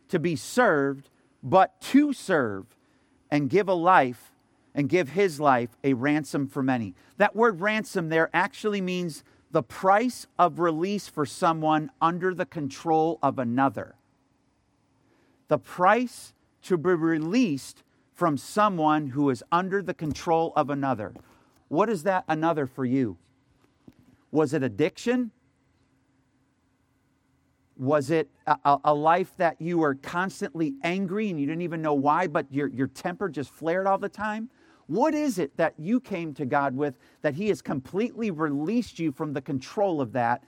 to 0.10 0.20
be 0.20 0.36
served, 0.36 1.10
but 1.42 1.80
to 1.82 2.14
serve 2.14 2.66
and 3.32 3.50
give 3.50 3.68
a 3.68 3.74
life 3.74 4.34
and 4.76 4.90
give 4.90 5.10
his 5.10 5.40
life 5.40 5.78
a 5.84 5.94
ransom 5.94 6.48
for 6.48 6.62
many. 6.62 6.94
That 7.18 7.36
word 7.36 7.62
ransom 7.62 8.10
there 8.10 8.30
actually 8.34 8.82
means 8.82 9.24
the 9.52 9.64
price 9.64 10.28
of 10.38 10.60
release 10.60 11.08
for 11.08 11.26
someone 11.26 11.90
under 12.02 12.34
the 12.34 12.46
control 12.46 13.18
of 13.24 13.40
another. 13.40 13.96
The 15.48 15.58
price 15.58 16.34
to 16.64 16.78
be 16.78 16.92
released 16.92 17.84
from 18.14 18.38
someone 18.38 19.08
who 19.08 19.30
is 19.30 19.44
under 19.52 19.82
the 19.82 19.94
control 19.94 20.52
of 20.56 20.70
another. 20.70 21.14
What 21.70 21.90
is 21.90 22.04
that 22.04 22.26
another 22.28 22.66
for 22.66 22.84
you? 22.84 23.18
Was 24.32 24.54
it 24.54 24.64
addiction? 24.64 25.32
Was 27.78 28.10
it 28.10 28.30
a, 28.46 28.80
a, 28.84 28.94
life 28.94 29.36
that 29.38 29.62
you 29.62 29.78
were 29.78 29.96
constantly 29.96 30.74
angry 30.84 31.30
and 31.30 31.40
you 31.40 31.46
didn't 31.46 31.62
even 31.62 31.82
know 31.82 31.94
why, 31.94 32.28
but 32.28 32.52
your, 32.52 32.68
your 32.68 32.88
temper 32.88 33.30
just 33.30 33.52
flared 33.52 33.86
all 33.86 33.98
the 33.98 34.10
time? 34.10 34.50
What 34.88 35.14
is 35.14 35.38
it 35.38 35.56
that 35.58 35.76
you 35.78 36.00
came 36.00 36.34
to 36.36 36.46
God 36.46 36.76
with 36.76 36.96
that 37.22 37.36
He 37.36 37.50
has 37.50 37.62
completely 37.62 38.32
released 38.32 38.98
you 38.98 39.12
from 39.12 39.34
the 39.34 39.42
control 39.42 40.02
of 40.02 40.14
that 40.14 40.44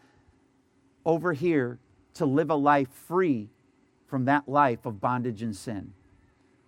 over 1.05 1.33
here 1.33 1.77
to 2.15 2.25
live 2.25 2.50
a 2.50 2.55
life 2.55 2.89
free 2.89 3.50
from 4.07 4.25
that 4.25 4.50
life 4.50 4.86
of 4.86 5.00
bondage 5.00 5.43
and 5.43 5.55
sin? 5.55 5.93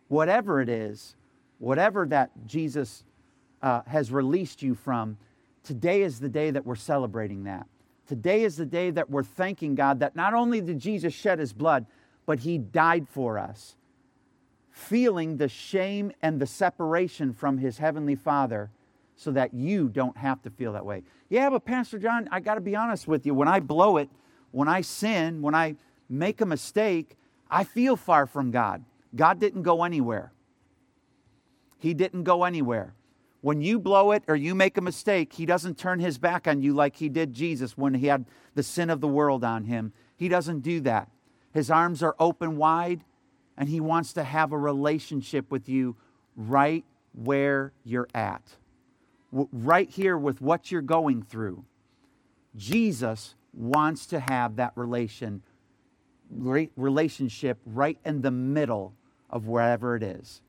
Whatever 0.09 0.61
it 0.61 0.69
is, 0.69 1.15
whatever 1.57 2.05
that 2.07 2.31
Jesus 2.45 3.03
uh, 3.61 3.81
has 3.87 4.11
released 4.11 4.61
you 4.61 4.75
from, 4.75 5.17
Today 5.63 6.01
is 6.01 6.19
the 6.19 6.29
day 6.29 6.51
that 6.51 6.65
we're 6.65 6.75
celebrating 6.75 7.43
that. 7.43 7.67
Today 8.11 8.43
is 8.43 8.57
the 8.57 8.65
day 8.65 8.91
that 8.91 9.09
we're 9.09 9.23
thanking 9.23 9.73
God 9.73 10.01
that 10.01 10.17
not 10.17 10.33
only 10.33 10.59
did 10.59 10.79
Jesus 10.79 11.13
shed 11.13 11.39
his 11.39 11.53
blood, 11.53 11.85
but 12.25 12.39
he 12.39 12.57
died 12.57 13.07
for 13.07 13.39
us, 13.39 13.77
feeling 14.69 15.37
the 15.37 15.47
shame 15.47 16.11
and 16.21 16.37
the 16.37 16.45
separation 16.45 17.31
from 17.31 17.57
his 17.57 17.77
heavenly 17.77 18.15
Father 18.15 18.69
so 19.15 19.31
that 19.31 19.53
you 19.53 19.87
don't 19.87 20.17
have 20.17 20.41
to 20.41 20.49
feel 20.49 20.73
that 20.73 20.85
way. 20.85 21.03
Yeah, 21.29 21.49
but 21.49 21.63
Pastor 21.63 21.97
John, 21.99 22.27
I 22.33 22.41
got 22.41 22.55
to 22.55 22.59
be 22.59 22.75
honest 22.75 23.07
with 23.07 23.25
you. 23.25 23.33
When 23.33 23.47
I 23.47 23.61
blow 23.61 23.95
it, 23.95 24.09
when 24.51 24.67
I 24.67 24.81
sin, 24.81 25.41
when 25.41 25.55
I 25.55 25.77
make 26.09 26.41
a 26.41 26.45
mistake, 26.45 27.15
I 27.49 27.63
feel 27.63 27.95
far 27.95 28.25
from 28.25 28.51
God. 28.51 28.83
God 29.15 29.39
didn't 29.39 29.61
go 29.61 29.85
anywhere. 29.85 30.33
He 31.77 31.93
didn't 31.93 32.25
go 32.25 32.43
anywhere. 32.43 32.93
When 33.41 33.61
you 33.61 33.79
blow 33.79 34.11
it 34.11 34.23
or 34.27 34.35
you 34.35 34.53
make 34.53 34.77
a 34.77 34.81
mistake, 34.81 35.33
he 35.33 35.47
doesn't 35.47 35.77
turn 35.77 35.99
his 35.99 36.19
back 36.19 36.47
on 36.47 36.61
you 36.61 36.73
like 36.73 36.95
he 36.95 37.09
did 37.09 37.33
Jesus 37.33 37.75
when 37.75 37.95
he 37.95 38.07
had 38.07 38.25
the 38.53 38.63
sin 38.63 38.89
of 38.91 39.01
the 39.01 39.07
world 39.07 39.43
on 39.43 39.65
him. 39.65 39.93
He 40.15 40.29
doesn't 40.29 40.59
do 40.59 40.79
that. 40.81 41.09
His 41.51 41.71
arms 41.71 42.03
are 42.03 42.15
open 42.19 42.55
wide, 42.55 43.03
and 43.57 43.67
he 43.67 43.79
wants 43.79 44.13
to 44.13 44.23
have 44.23 44.51
a 44.51 44.57
relationship 44.57 45.51
with 45.51 45.67
you 45.67 45.95
right 46.35 46.85
where 47.13 47.73
you're 47.83 48.07
at, 48.13 48.43
right 49.31 49.89
here 49.89 50.17
with 50.17 50.39
what 50.39 50.71
you're 50.71 50.81
going 50.81 51.23
through. 51.23 51.65
Jesus 52.55 53.35
wants 53.53 54.05
to 54.07 54.19
have 54.19 54.55
that 54.57 54.71
relation, 54.75 55.41
relationship 56.29 57.57
right 57.65 57.97
in 58.05 58.21
the 58.21 58.31
middle 58.31 58.93
of 59.29 59.47
wherever 59.47 59.95
it 59.95 60.03
is. 60.03 60.41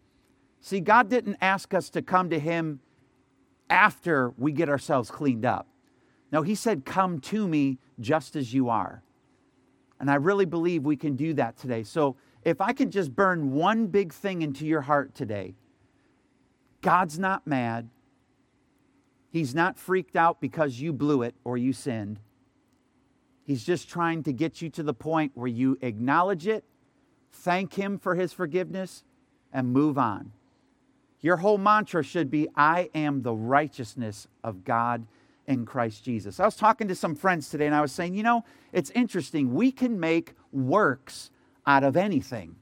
See, 0.62 0.80
God 0.80 1.10
didn't 1.10 1.36
ask 1.40 1.74
us 1.74 1.90
to 1.90 2.00
come 2.00 2.30
to 2.30 2.38
Him 2.38 2.80
after 3.68 4.32
we 4.38 4.52
get 4.52 4.68
ourselves 4.68 5.10
cleaned 5.10 5.44
up. 5.44 5.66
No, 6.30 6.42
He 6.42 6.54
said, 6.54 6.84
Come 6.84 7.20
to 7.20 7.46
me 7.46 7.78
just 8.00 8.36
as 8.36 8.54
you 8.54 8.68
are. 8.68 9.02
And 10.00 10.10
I 10.10 10.14
really 10.14 10.46
believe 10.46 10.84
we 10.84 10.96
can 10.96 11.16
do 11.16 11.34
that 11.34 11.56
today. 11.58 11.82
So 11.82 12.16
if 12.44 12.60
I 12.60 12.72
can 12.72 12.90
just 12.90 13.14
burn 13.14 13.52
one 13.52 13.88
big 13.88 14.12
thing 14.12 14.42
into 14.42 14.66
your 14.66 14.80
heart 14.80 15.14
today 15.14 15.54
God's 16.80 17.18
not 17.18 17.46
mad. 17.46 17.88
He's 19.30 19.54
not 19.54 19.78
freaked 19.78 20.16
out 20.16 20.40
because 20.40 20.80
you 20.80 20.92
blew 20.92 21.22
it 21.22 21.34
or 21.44 21.56
you 21.56 21.72
sinned. 21.72 22.18
He's 23.44 23.64
just 23.64 23.88
trying 23.88 24.24
to 24.24 24.32
get 24.32 24.60
you 24.60 24.68
to 24.70 24.82
the 24.82 24.92
point 24.92 25.32
where 25.34 25.48
you 25.48 25.78
acknowledge 25.80 26.46
it, 26.46 26.64
thank 27.30 27.74
Him 27.74 27.98
for 27.98 28.14
His 28.14 28.32
forgiveness, 28.32 29.04
and 29.52 29.72
move 29.72 29.96
on. 29.96 30.32
Your 31.22 31.36
whole 31.36 31.56
mantra 31.56 32.02
should 32.02 32.30
be 32.30 32.48
I 32.56 32.90
am 32.94 33.22
the 33.22 33.32
righteousness 33.32 34.26
of 34.42 34.64
God 34.64 35.06
in 35.46 35.64
Christ 35.64 36.04
Jesus. 36.04 36.40
I 36.40 36.44
was 36.44 36.56
talking 36.56 36.88
to 36.88 36.94
some 36.94 37.14
friends 37.14 37.48
today 37.48 37.66
and 37.66 37.74
I 37.74 37.80
was 37.80 37.92
saying, 37.92 38.14
you 38.14 38.24
know, 38.24 38.44
it's 38.72 38.90
interesting. 38.90 39.54
We 39.54 39.70
can 39.70 39.98
make 39.98 40.34
works 40.50 41.30
out 41.66 41.84
of 41.84 41.96
anything. 41.96 42.56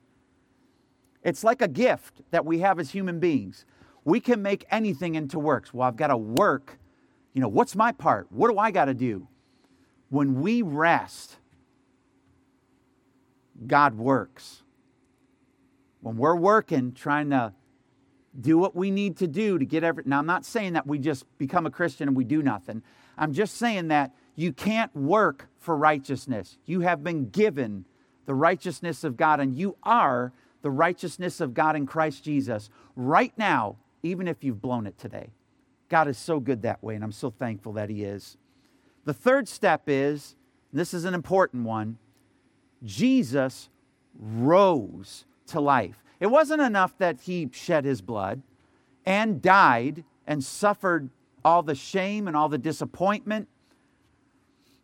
It's 1.22 1.42
like 1.42 1.62
a 1.62 1.68
gift 1.68 2.22
that 2.30 2.44
we 2.44 2.60
have 2.60 2.78
as 2.78 2.90
human 2.90 3.18
beings. 3.18 3.64
We 4.04 4.20
can 4.20 4.42
make 4.42 4.66
anything 4.70 5.14
into 5.14 5.38
works. 5.38 5.72
Well, 5.72 5.86
I've 5.86 5.96
got 5.96 6.08
to 6.08 6.16
work. 6.16 6.78
You 7.32 7.40
know, 7.40 7.48
what's 7.48 7.74
my 7.74 7.92
part? 7.92 8.30
What 8.30 8.50
do 8.50 8.58
I 8.58 8.70
got 8.70 8.86
to 8.86 8.94
do? 8.94 9.28
When 10.08 10.40
we 10.40 10.62
rest, 10.62 11.36
God 13.66 13.94
works. 13.94 14.62
When 16.00 16.16
we're 16.16 16.36
working, 16.36 16.92
trying 16.92 17.30
to 17.30 17.52
do 18.38 18.58
what 18.58 18.76
we 18.76 18.90
need 18.90 19.16
to 19.18 19.26
do 19.26 19.58
to 19.58 19.64
get 19.64 19.82
every. 19.82 20.04
Now, 20.06 20.18
I'm 20.18 20.26
not 20.26 20.44
saying 20.44 20.74
that 20.74 20.86
we 20.86 20.98
just 20.98 21.24
become 21.38 21.66
a 21.66 21.70
Christian 21.70 22.08
and 22.08 22.16
we 22.16 22.24
do 22.24 22.42
nothing. 22.42 22.82
I'm 23.18 23.32
just 23.32 23.56
saying 23.56 23.88
that 23.88 24.14
you 24.36 24.52
can't 24.52 24.94
work 24.94 25.48
for 25.58 25.76
righteousness. 25.76 26.56
You 26.64 26.80
have 26.80 27.02
been 27.02 27.28
given 27.28 27.84
the 28.26 28.34
righteousness 28.34 29.02
of 29.02 29.16
God, 29.16 29.40
and 29.40 29.54
you 29.54 29.76
are 29.82 30.32
the 30.62 30.70
righteousness 30.70 31.40
of 31.40 31.54
God 31.54 31.74
in 31.74 31.86
Christ 31.86 32.22
Jesus 32.22 32.70
right 32.94 33.32
now, 33.36 33.76
even 34.02 34.28
if 34.28 34.44
you've 34.44 34.62
blown 34.62 34.86
it 34.86 34.96
today. 34.98 35.30
God 35.88 36.06
is 36.06 36.16
so 36.16 36.38
good 36.38 36.62
that 36.62 36.82
way, 36.82 36.94
and 36.94 37.02
I'm 37.02 37.12
so 37.12 37.30
thankful 37.30 37.72
that 37.72 37.90
He 37.90 38.04
is. 38.04 38.36
The 39.04 39.14
third 39.14 39.48
step 39.48 39.82
is 39.88 40.36
this 40.72 40.94
is 40.94 41.04
an 41.04 41.14
important 41.14 41.64
one 41.64 41.98
Jesus 42.84 43.68
rose 44.18 45.24
to 45.48 45.60
life. 45.60 46.02
It 46.20 46.28
wasn't 46.28 46.62
enough 46.62 46.96
that 46.98 47.22
He 47.22 47.48
shed 47.52 47.84
His 47.84 48.00
blood 48.00 48.42
and 49.04 49.42
died 49.42 50.04
and 50.26 50.44
suffered 50.44 51.10
all 51.44 51.62
the 51.62 51.74
shame 51.74 52.28
and 52.28 52.36
all 52.36 52.48
the 52.48 52.58
disappointment, 52.58 53.48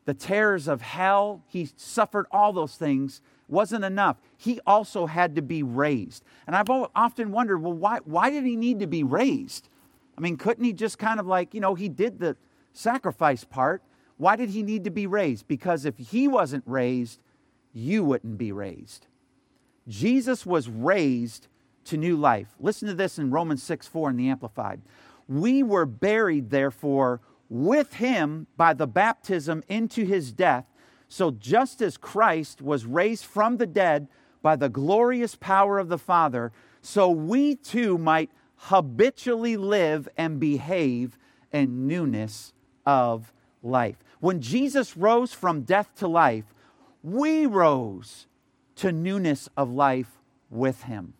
the 0.06 0.14
terrors 0.14 0.66
of 0.66 0.80
hell. 0.80 1.42
He 1.46 1.68
suffered 1.76 2.26
all 2.32 2.52
those 2.52 2.76
things. 2.76 3.20
Wasn't 3.48 3.84
enough. 3.84 4.16
He 4.36 4.60
also 4.66 5.06
had 5.06 5.36
to 5.36 5.42
be 5.42 5.62
raised. 5.62 6.24
And 6.46 6.56
I've 6.56 6.70
often 6.70 7.30
wondered, 7.30 7.58
well, 7.58 7.74
why, 7.74 7.98
why 8.04 8.30
did 8.30 8.44
he 8.44 8.56
need 8.56 8.80
to 8.80 8.86
be 8.86 9.04
raised? 9.04 9.68
I 10.16 10.20
mean, 10.20 10.36
couldn't 10.36 10.64
he 10.64 10.72
just 10.72 10.98
kind 10.98 11.20
of 11.20 11.26
like, 11.26 11.54
you 11.54 11.60
know, 11.60 11.74
he 11.74 11.88
did 11.88 12.18
the 12.18 12.36
sacrifice 12.76 13.44
part. 13.44 13.82
Why 14.18 14.36
did 14.36 14.50
he 14.50 14.62
need 14.62 14.84
to 14.84 14.90
be 14.90 15.06
raised? 15.06 15.48
Because 15.48 15.84
if 15.84 15.96
he 15.98 16.28
wasn't 16.28 16.64
raised, 16.66 17.20
you 17.72 18.04
wouldn't 18.04 18.38
be 18.38 18.52
raised. 18.52 19.06
Jesus 19.88 20.44
was 20.44 20.68
raised 20.68 21.48
to 21.84 21.96
new 21.96 22.16
life. 22.16 22.48
Listen 22.60 22.88
to 22.88 22.94
this 22.94 23.18
in 23.18 23.30
Romans 23.30 23.62
6 23.62 23.86
4 23.86 24.10
in 24.10 24.16
the 24.16 24.28
Amplified. 24.28 24.82
We 25.28 25.62
were 25.62 25.86
buried, 25.86 26.50
therefore, 26.50 27.20
with 27.48 27.94
him 27.94 28.46
by 28.56 28.74
the 28.74 28.86
baptism 28.86 29.62
into 29.68 30.04
his 30.04 30.32
death. 30.32 30.66
So 31.08 31.30
just 31.30 31.80
as 31.80 31.96
Christ 31.96 32.60
was 32.60 32.86
raised 32.86 33.24
from 33.24 33.56
the 33.56 33.66
dead 33.66 34.08
by 34.42 34.56
the 34.56 34.68
glorious 34.68 35.36
power 35.36 35.78
of 35.78 35.88
the 35.88 35.98
Father, 35.98 36.52
so 36.82 37.10
we 37.10 37.54
too 37.54 37.98
might 37.98 38.30
habitually 38.56 39.56
live 39.56 40.08
and 40.16 40.40
behave 40.40 41.18
in 41.52 41.86
newness 41.86 42.52
of 42.84 43.32
life. 43.62 43.96
When 44.20 44.40
Jesus 44.40 44.96
rose 44.96 45.32
from 45.32 45.62
death 45.62 45.94
to 45.96 46.08
life, 46.08 46.44
we 47.02 47.46
rose 47.46 48.26
to 48.76 48.92
newness 48.92 49.48
of 49.56 49.70
life 49.70 50.20
with 50.50 50.84
him. 50.84 51.14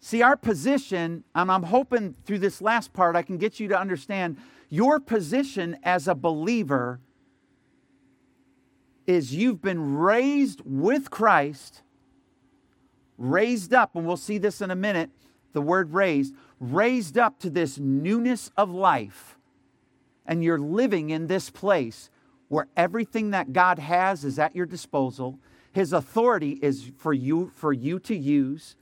See, 0.00 0.22
our 0.22 0.36
position, 0.36 1.24
and 1.34 1.50
I'm 1.50 1.64
hoping 1.64 2.14
through 2.24 2.38
this 2.38 2.62
last 2.62 2.92
part 2.92 3.16
I 3.16 3.22
can 3.22 3.36
get 3.36 3.58
you 3.58 3.68
to 3.68 3.78
understand 3.78 4.36
your 4.68 5.00
position 5.00 5.76
as 5.82 6.06
a 6.06 6.14
believer 6.14 7.00
is 9.06 9.34
you've 9.34 9.62
been 9.62 9.96
raised 9.96 10.60
with 10.64 11.10
Christ, 11.10 11.82
raised 13.16 13.72
up, 13.72 13.96
and 13.96 14.06
we'll 14.06 14.18
see 14.18 14.38
this 14.38 14.60
in 14.60 14.70
a 14.70 14.76
minute 14.76 15.10
the 15.54 15.62
word 15.62 15.94
raised, 15.94 16.34
raised 16.60 17.16
up 17.16 17.38
to 17.40 17.50
this 17.50 17.78
newness 17.78 18.50
of 18.56 18.70
life. 18.70 19.38
And 20.26 20.44
you're 20.44 20.58
living 20.58 21.08
in 21.10 21.26
this 21.26 21.48
place 21.48 22.10
where 22.48 22.66
everything 22.76 23.30
that 23.30 23.52
God 23.52 23.78
has 23.78 24.24
is 24.24 24.38
at 24.38 24.56
your 24.56 24.66
disposal. 24.66 25.38
His 25.72 25.92
authority 25.92 26.58
is 26.62 26.90
for 26.96 27.12
you 27.12 27.52
for 27.54 27.72
you 27.72 27.98
to 28.00 28.16
use. 28.16 28.76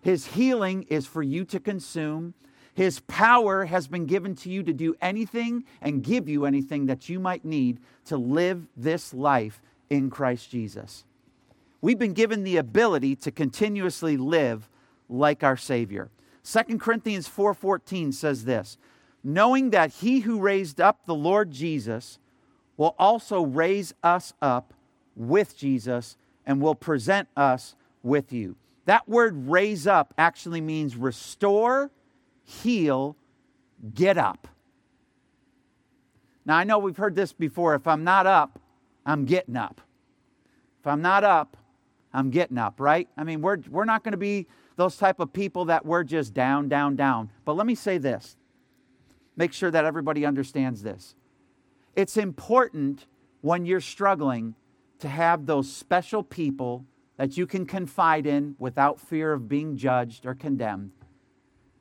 His 0.00 0.28
healing 0.28 0.84
is 0.88 1.06
for 1.06 1.22
you 1.22 1.44
to 1.46 1.60
consume. 1.60 2.34
His 2.74 3.00
power 3.00 3.66
has 3.66 3.86
been 3.86 4.06
given 4.06 4.34
to 4.36 4.50
you 4.50 4.62
to 4.62 4.72
do 4.72 4.94
anything 5.00 5.64
and 5.80 6.02
give 6.02 6.28
you 6.28 6.46
anything 6.46 6.86
that 6.86 7.08
you 7.08 7.20
might 7.20 7.44
need 7.44 7.78
to 8.06 8.16
live 8.16 8.66
this 8.76 9.12
life 9.12 9.60
in 9.90 10.08
Christ 10.08 10.50
Jesus. 10.50 11.04
We've 11.82 11.98
been 11.98 12.14
given 12.14 12.44
the 12.44 12.56
ability 12.56 13.16
to 13.16 13.30
continuously 13.30 14.16
live 14.16 14.68
like 15.08 15.44
our 15.44 15.56
Savior. 15.56 16.10
2 16.44 16.78
Corinthians 16.78 17.28
4:14 17.28 18.12
says 18.12 18.44
this, 18.44 18.78
knowing 19.22 19.70
that 19.70 19.90
he 19.90 20.20
who 20.20 20.40
raised 20.40 20.80
up 20.80 21.04
the 21.04 21.14
Lord 21.14 21.50
Jesus 21.50 22.18
will 22.82 22.96
also 22.98 23.42
raise 23.42 23.94
us 24.02 24.34
up 24.42 24.74
with 25.14 25.56
Jesus 25.56 26.16
and 26.44 26.60
will 26.60 26.74
present 26.74 27.28
us 27.36 27.76
with 28.02 28.32
you. 28.32 28.56
That 28.86 29.08
word 29.08 29.46
raise 29.46 29.86
up 29.86 30.12
actually 30.18 30.60
means 30.60 30.96
restore, 30.96 31.92
heal, 32.42 33.16
get 33.94 34.18
up. 34.18 34.48
Now, 36.44 36.56
I 36.56 36.64
know 36.64 36.80
we've 36.80 36.96
heard 36.96 37.14
this 37.14 37.32
before. 37.32 37.76
If 37.76 37.86
I'm 37.86 38.02
not 38.02 38.26
up, 38.26 38.58
I'm 39.06 39.26
getting 39.26 39.56
up. 39.56 39.80
If 40.80 40.88
I'm 40.88 41.02
not 41.02 41.22
up, 41.22 41.56
I'm 42.12 42.30
getting 42.30 42.58
up, 42.58 42.80
right? 42.80 43.08
I 43.16 43.22
mean, 43.22 43.42
we're, 43.42 43.58
we're 43.70 43.84
not 43.84 44.02
going 44.02 44.10
to 44.10 44.18
be 44.18 44.48
those 44.74 44.96
type 44.96 45.20
of 45.20 45.32
people 45.32 45.66
that 45.66 45.86
we're 45.86 46.02
just 46.02 46.34
down, 46.34 46.68
down, 46.68 46.96
down. 46.96 47.30
But 47.44 47.52
let 47.52 47.64
me 47.64 47.76
say 47.76 47.98
this 47.98 48.36
make 49.36 49.52
sure 49.52 49.70
that 49.70 49.84
everybody 49.84 50.26
understands 50.26 50.82
this. 50.82 51.14
It's 51.94 52.16
important 52.16 53.06
when 53.40 53.66
you're 53.66 53.80
struggling 53.80 54.54
to 55.00 55.08
have 55.08 55.46
those 55.46 55.70
special 55.72 56.22
people 56.22 56.86
that 57.16 57.36
you 57.36 57.46
can 57.46 57.66
confide 57.66 58.26
in 58.26 58.54
without 58.58 59.00
fear 59.00 59.32
of 59.32 59.48
being 59.48 59.76
judged 59.76 60.24
or 60.24 60.34
condemned, 60.34 60.92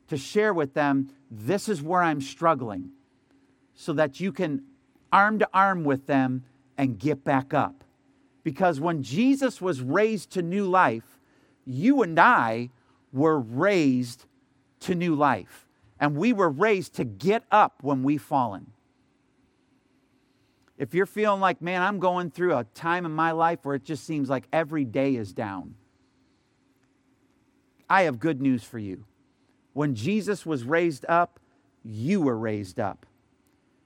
to 0.08 0.17
share 0.17 0.54
with 0.54 0.74
them, 0.74 1.10
this 1.30 1.69
is 1.69 1.82
where 1.82 2.04
I'm 2.04 2.19
struggling, 2.19 2.89
so 3.74 3.93
that 3.93 4.19
you 4.19 4.32
can 4.32 4.63
arm 5.12 5.39
to 5.39 5.50
arm 5.54 5.84
with 5.84 6.08
them 6.08 6.43
and 6.78 7.00
get 7.00 7.24
back 7.24 7.54
up. 7.54 7.84
Because 8.43 8.80
when 8.80 9.04
Jesus 9.04 9.62
was 9.62 9.82
raised 9.82 10.32
to 10.32 10.41
new 10.41 10.65
life, 10.65 11.19
you 11.65 12.02
and 12.02 12.19
I 12.19 12.69
were 13.13 13.39
raised 13.39 14.26
to 14.82 14.95
new 14.95 15.15
life. 15.15 15.67
And 16.00 16.17
we 16.17 16.34
were 16.34 16.50
raised 16.50 16.95
to 16.95 17.04
get 17.04 17.43
up 17.52 17.76
when 17.82 18.02
we've 18.04 18.21
fallen. 18.21 18.71
If 20.81 20.95
you're 20.95 21.05
feeling 21.05 21.39
like, 21.39 21.61
man, 21.61 21.83
I'm 21.83 21.99
going 21.99 22.31
through 22.31 22.57
a 22.57 22.63
time 22.63 23.05
in 23.05 23.11
my 23.11 23.33
life 23.33 23.59
where 23.61 23.75
it 23.75 23.83
just 23.83 24.03
seems 24.03 24.31
like 24.31 24.47
every 24.51 24.83
day 24.83 25.15
is 25.15 25.31
down, 25.31 25.75
I 27.87 28.01
have 28.01 28.17
good 28.17 28.41
news 28.41 28.63
for 28.63 28.79
you. 28.79 29.05
When 29.73 29.93
Jesus 29.93 30.43
was 30.43 30.63
raised 30.63 31.05
up, 31.07 31.39
you 31.83 32.19
were 32.19 32.35
raised 32.35 32.79
up. 32.79 33.05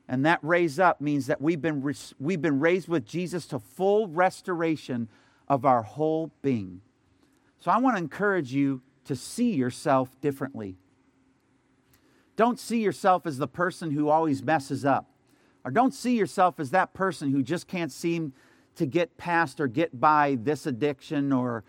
And 0.07 0.25
that 0.25 0.39
raise 0.41 0.79
up 0.79 1.01
means 1.01 1.27
that 1.27 1.41
we've 1.41 1.61
been, 1.61 1.83
we've 2.17 2.41
been 2.41 2.61
raised 2.61 2.87
with 2.87 3.05
Jesus 3.05 3.45
to 3.47 3.59
full 3.59 4.07
restoration 4.07 5.09
of 5.49 5.65
our 5.65 5.81
whole 5.81 6.31
being. 6.41 6.79
So 7.59 7.71
I 7.71 7.77
want 7.77 7.97
to 7.97 8.01
encourage 8.01 8.53
you 8.53 8.81
to 9.03 9.17
see 9.17 9.51
yourself 9.51 10.17
differently. 10.21 10.77
Don't 12.37 12.57
see 12.57 12.81
yourself 12.81 13.25
as 13.25 13.37
the 13.37 13.49
person 13.49 13.91
who 13.91 14.07
always 14.07 14.41
messes 14.41 14.85
up, 14.85 15.09
or 15.65 15.71
don't 15.71 15.95
see 15.95 16.15
yourself 16.15 16.59
as 16.59 16.69
that 16.69 16.93
person 16.93 17.31
who 17.31 17.41
just 17.41 17.67
can't 17.67 17.91
seem 17.91 18.33
to 18.75 18.85
get 18.85 19.17
past 19.17 19.59
or 19.59 19.67
get 19.67 19.99
by 19.99 20.37
this 20.39 20.67
addiction 20.67 21.33
or, 21.33 21.63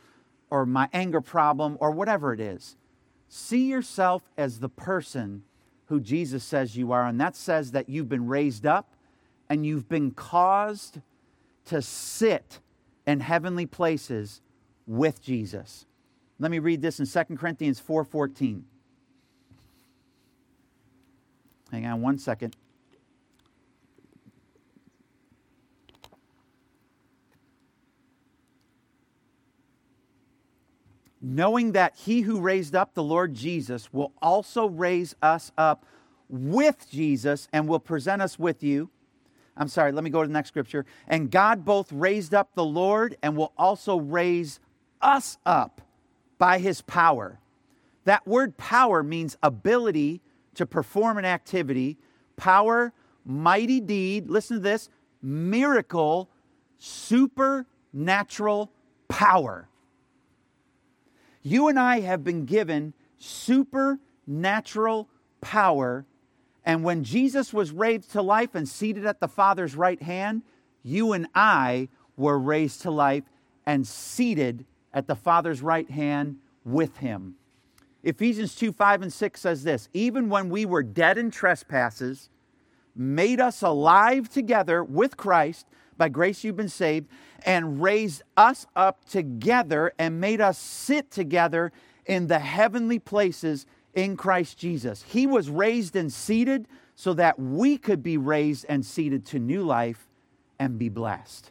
or 0.50 0.66
my 0.66 0.88
anger 0.92 1.22
problem 1.22 1.78
or 1.80 1.90
whatever 1.90 2.34
it 2.34 2.40
is. 2.40 2.76
See 3.28 3.66
yourself 3.68 4.22
as 4.36 4.60
the 4.60 4.68
person 4.68 5.44
who 5.86 5.98
Jesus 5.98 6.44
says 6.44 6.76
you 6.76 6.92
are, 6.92 7.06
and 7.06 7.18
that 7.20 7.34
says 7.34 7.72
that 7.72 7.88
you've 7.88 8.08
been 8.08 8.26
raised 8.26 8.66
up 8.66 8.92
and 9.48 9.64
you've 9.64 9.88
been 9.88 10.10
caused 10.10 11.00
to 11.66 11.80
sit 11.80 12.60
in 13.06 13.20
heavenly 13.20 13.66
places 13.66 14.42
with 14.86 15.22
Jesus. 15.22 15.86
Let 16.38 16.50
me 16.50 16.58
read 16.58 16.82
this 16.82 17.00
in 17.00 17.06
2 17.06 17.36
Corinthians 17.36 17.80
4:14. 17.80 18.64
Hang 21.70 21.86
on 21.86 22.02
one 22.02 22.18
second. 22.18 22.56
Knowing 31.28 31.72
that 31.72 31.92
he 31.96 32.20
who 32.20 32.38
raised 32.38 32.76
up 32.76 32.94
the 32.94 33.02
Lord 33.02 33.34
Jesus 33.34 33.92
will 33.92 34.12
also 34.22 34.66
raise 34.66 35.16
us 35.20 35.50
up 35.58 35.84
with 36.28 36.88
Jesus 36.88 37.48
and 37.52 37.66
will 37.66 37.80
present 37.80 38.22
us 38.22 38.38
with 38.38 38.62
you. 38.62 38.88
I'm 39.56 39.66
sorry, 39.66 39.90
let 39.90 40.04
me 40.04 40.10
go 40.10 40.22
to 40.22 40.28
the 40.28 40.32
next 40.32 40.50
scripture. 40.50 40.86
And 41.08 41.28
God 41.28 41.64
both 41.64 41.90
raised 41.90 42.32
up 42.32 42.54
the 42.54 42.64
Lord 42.64 43.16
and 43.24 43.36
will 43.36 43.52
also 43.58 43.98
raise 43.98 44.60
us 45.02 45.36
up 45.44 45.80
by 46.38 46.60
his 46.60 46.80
power. 46.82 47.40
That 48.04 48.24
word 48.24 48.56
power 48.56 49.02
means 49.02 49.36
ability 49.42 50.20
to 50.54 50.64
perform 50.64 51.18
an 51.18 51.24
activity, 51.24 51.98
power, 52.36 52.92
mighty 53.24 53.80
deed, 53.80 54.30
listen 54.30 54.58
to 54.58 54.62
this, 54.62 54.90
miracle, 55.20 56.30
supernatural 56.78 58.70
power. 59.08 59.68
You 61.46 61.68
and 61.68 61.78
I 61.78 62.00
have 62.00 62.24
been 62.24 62.44
given 62.44 62.92
supernatural 63.20 65.08
power. 65.40 66.04
And 66.64 66.82
when 66.82 67.04
Jesus 67.04 67.52
was 67.52 67.70
raised 67.70 68.10
to 68.10 68.20
life 68.20 68.56
and 68.56 68.68
seated 68.68 69.06
at 69.06 69.20
the 69.20 69.28
Father's 69.28 69.76
right 69.76 70.02
hand, 70.02 70.42
you 70.82 71.12
and 71.12 71.28
I 71.36 71.88
were 72.16 72.36
raised 72.36 72.82
to 72.82 72.90
life 72.90 73.22
and 73.64 73.86
seated 73.86 74.64
at 74.92 75.06
the 75.06 75.14
Father's 75.14 75.62
right 75.62 75.88
hand 75.88 76.38
with 76.64 76.96
him. 76.96 77.36
Ephesians 78.02 78.56
2 78.56 78.72
5 78.72 79.02
and 79.02 79.12
6 79.12 79.40
says 79.40 79.62
this 79.62 79.88
Even 79.92 80.28
when 80.28 80.48
we 80.48 80.66
were 80.66 80.82
dead 80.82 81.16
in 81.16 81.30
trespasses, 81.30 82.28
made 82.96 83.38
us 83.38 83.62
alive 83.62 84.28
together 84.28 84.82
with 84.82 85.16
Christ. 85.16 85.64
By 85.96 86.08
grace 86.08 86.44
you've 86.44 86.56
been 86.56 86.68
saved, 86.68 87.08
and 87.44 87.80
raised 87.80 88.22
us 88.36 88.66
up 88.74 89.04
together 89.08 89.92
and 89.98 90.20
made 90.20 90.40
us 90.40 90.58
sit 90.58 91.10
together 91.10 91.72
in 92.04 92.26
the 92.26 92.38
heavenly 92.38 92.98
places 92.98 93.66
in 93.94 94.16
Christ 94.16 94.58
Jesus. 94.58 95.02
He 95.02 95.26
was 95.26 95.48
raised 95.48 95.96
and 95.96 96.12
seated 96.12 96.68
so 96.94 97.14
that 97.14 97.38
we 97.38 97.78
could 97.78 98.02
be 98.02 98.16
raised 98.16 98.66
and 98.68 98.84
seated 98.84 99.24
to 99.26 99.38
new 99.38 99.62
life 99.62 100.08
and 100.58 100.78
be 100.78 100.88
blessed. 100.88 101.50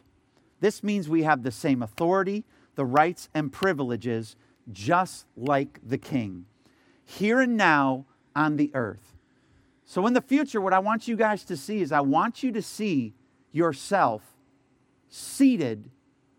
This 0.60 0.82
means 0.82 1.08
we 1.08 1.22
have 1.24 1.42
the 1.42 1.50
same 1.50 1.82
authority, 1.82 2.44
the 2.74 2.84
rights, 2.84 3.28
and 3.34 3.52
privileges, 3.52 4.36
just 4.72 5.26
like 5.36 5.80
the 5.86 5.98
king, 5.98 6.46
here 7.04 7.40
and 7.40 7.56
now 7.56 8.06
on 8.34 8.56
the 8.56 8.70
earth. 8.74 9.14
So, 9.84 10.06
in 10.06 10.14
the 10.14 10.20
future, 10.20 10.60
what 10.60 10.72
I 10.72 10.80
want 10.80 11.06
you 11.06 11.14
guys 11.14 11.44
to 11.44 11.56
see 11.56 11.80
is 11.80 11.92
I 11.92 12.00
want 12.00 12.42
you 12.42 12.50
to 12.52 12.62
see 12.62 13.14
yourself 13.52 14.35
seated 15.16 15.90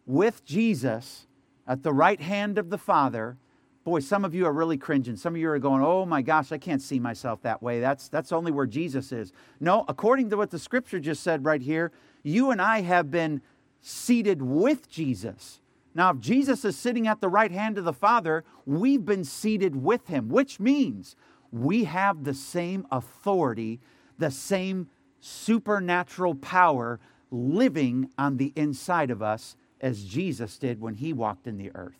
with 0.05 0.45
Jesus 0.45 1.27
at 1.67 1.83
the 1.83 1.93
right 1.93 2.21
hand 2.21 2.57
of 2.57 2.69
the 2.69 2.77
Father. 2.77 3.37
Boy, 3.83 3.99
some 3.99 4.23
of 4.23 4.35
you 4.35 4.45
are 4.45 4.53
really 4.53 4.77
cringing. 4.77 5.15
Some 5.15 5.35
of 5.35 5.41
you 5.41 5.49
are 5.49 5.59
going, 5.59 5.81
oh 5.83 6.05
my 6.05 6.21
gosh, 6.21 6.51
I 6.51 6.57
can't 6.57 6.81
see 6.81 6.99
myself 6.99 7.41
that 7.41 7.61
way. 7.61 7.79
That's, 7.79 8.07
that's 8.07 8.31
only 8.31 8.51
where 8.51 8.65
Jesus 8.65 9.11
is. 9.11 9.31
No, 9.59 9.85
according 9.87 10.29
to 10.29 10.37
what 10.37 10.51
the 10.51 10.59
scripture 10.59 10.99
just 10.99 11.23
said 11.23 11.45
right 11.45 11.61
here, 11.61 11.91
you 12.23 12.51
and 12.51 12.61
I 12.61 12.81
have 12.81 13.09
been 13.09 13.41
seated 13.81 14.41
with 14.41 14.89
Jesus. 14.89 15.61
Now, 15.95 16.11
if 16.11 16.19
Jesus 16.19 16.63
is 16.63 16.77
sitting 16.77 17.07
at 17.07 17.21
the 17.21 17.29
right 17.29 17.51
hand 17.51 17.77
of 17.77 17.85
the 17.85 17.93
Father, 17.93 18.43
we've 18.65 19.05
been 19.05 19.23
seated 19.23 19.75
with 19.75 20.07
him, 20.07 20.29
which 20.29 20.59
means 20.59 21.15
we 21.51 21.85
have 21.85 22.23
the 22.23 22.33
same 22.33 22.85
authority, 22.91 23.79
the 24.17 24.29
same 24.29 24.89
supernatural 25.19 26.35
power 26.35 26.99
living 27.31 28.09
on 28.17 28.37
the 28.37 28.53
inside 28.55 29.11
of 29.11 29.21
us 29.21 29.55
as 29.81 30.03
Jesus 30.03 30.57
did 30.57 30.81
when 30.81 30.95
he 30.95 31.13
walked 31.13 31.47
in 31.47 31.57
the 31.57 31.71
earth. 31.75 31.99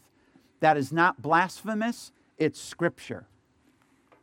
That 0.59 0.77
is 0.77 0.91
not 0.91 1.21
blasphemous, 1.21 2.11
it's 2.37 2.59
scripture. 2.59 3.27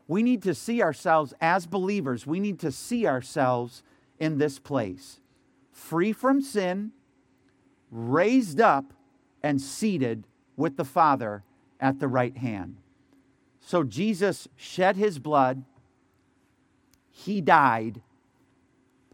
We 0.06 0.22
need 0.22 0.42
to 0.42 0.54
see 0.54 0.82
ourselves 0.82 1.32
as 1.40 1.66
believers, 1.66 2.26
we 2.26 2.40
need 2.40 2.58
to 2.60 2.72
see 2.72 3.06
ourselves 3.06 3.82
in 4.18 4.38
this 4.38 4.58
place 4.58 5.20
free 5.72 6.12
from 6.12 6.40
sin, 6.40 6.92
raised 7.90 8.60
up, 8.60 8.92
and 9.42 9.60
seated 9.60 10.24
with 10.56 10.76
the 10.76 10.84
Father 10.84 11.42
at 11.80 11.98
the 11.98 12.08
right 12.08 12.36
hand. 12.36 12.76
So 13.60 13.82
Jesus 13.82 14.48
shed 14.56 14.96
his 14.96 15.18
blood, 15.18 15.64
he 17.10 17.40
died, 17.40 18.00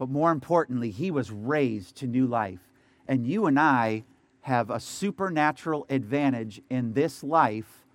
but 0.01 0.09
more 0.09 0.31
importantly, 0.31 0.89
he 0.89 1.11
was 1.11 1.29
raised 1.29 1.95
to 1.95 2.07
new 2.07 2.25
life. 2.25 2.71
And 3.07 3.27
you 3.27 3.45
and 3.45 3.59
I 3.59 4.03
have 4.41 4.71
a 4.71 4.79
supernatural 4.79 5.85
advantage 5.91 6.59
in 6.71 6.93
this 6.93 7.23
life 7.23 7.85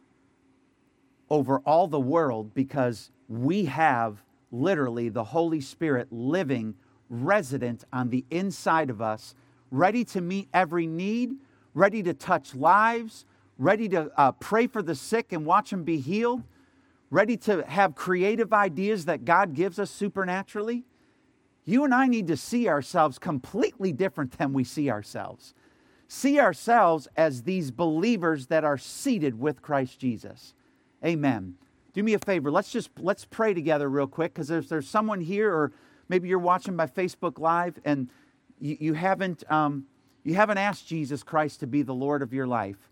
over 1.28 1.58
all 1.66 1.88
the 1.88 1.98
world 1.98 2.54
because 2.54 3.10
we 3.28 3.64
have 3.64 4.22
literally 4.52 5.08
the 5.08 5.24
Holy 5.24 5.60
Spirit 5.60 6.06
living 6.12 6.76
resident 7.10 7.82
on 7.92 8.10
the 8.10 8.24
inside 8.30 8.88
of 8.88 9.02
us, 9.02 9.34
ready 9.72 10.04
to 10.04 10.20
meet 10.20 10.48
every 10.54 10.86
need, 10.86 11.32
ready 11.74 12.04
to 12.04 12.14
touch 12.14 12.54
lives, 12.54 13.24
ready 13.58 13.88
to 13.88 14.12
uh, 14.16 14.30
pray 14.30 14.68
for 14.68 14.80
the 14.80 14.94
sick 14.94 15.32
and 15.32 15.44
watch 15.44 15.70
them 15.70 15.82
be 15.82 15.98
healed, 15.98 16.44
ready 17.10 17.36
to 17.36 17.64
have 17.66 17.96
creative 17.96 18.52
ideas 18.52 19.06
that 19.06 19.24
God 19.24 19.54
gives 19.54 19.80
us 19.80 19.90
supernaturally. 19.90 20.84
You 21.66 21.84
and 21.84 21.92
I 21.92 22.06
need 22.06 22.28
to 22.28 22.36
see 22.36 22.68
ourselves 22.68 23.18
completely 23.18 23.92
different 23.92 24.38
than 24.38 24.54
we 24.54 24.64
see 24.64 24.88
ourselves. 24.90 25.52
See 26.08 26.40
ourselves 26.40 27.08
as 27.16 27.42
these 27.42 27.70
believers 27.70 28.46
that 28.46 28.64
are 28.64 28.78
seated 28.78 29.38
with 29.38 29.60
Christ 29.60 29.98
Jesus. 29.98 30.54
Amen. 31.04 31.56
Do 31.92 32.02
me 32.02 32.14
a 32.14 32.18
favor. 32.18 32.50
Let's 32.50 32.70
just 32.70 32.90
let's 32.98 33.24
pray 33.24 33.52
together 33.52 33.88
real 33.90 34.06
quick 34.06 34.32
because 34.32 34.48
there's 34.48 34.68
there's 34.68 34.88
someone 34.88 35.20
here 35.20 35.52
or 35.52 35.72
maybe 36.08 36.28
you're 36.28 36.38
watching 36.38 36.76
by 36.76 36.86
Facebook 36.86 37.38
Live 37.38 37.78
and 37.84 38.08
you, 38.60 38.76
you 38.78 38.92
haven't, 38.94 39.50
um, 39.50 39.86
you 40.24 40.34
haven't 40.34 40.58
asked 40.58 40.86
Jesus 40.86 41.22
Christ 41.22 41.60
to 41.60 41.66
be 41.66 41.82
the 41.82 41.94
Lord 41.94 42.22
of 42.22 42.32
your 42.32 42.46
life. 42.46 42.90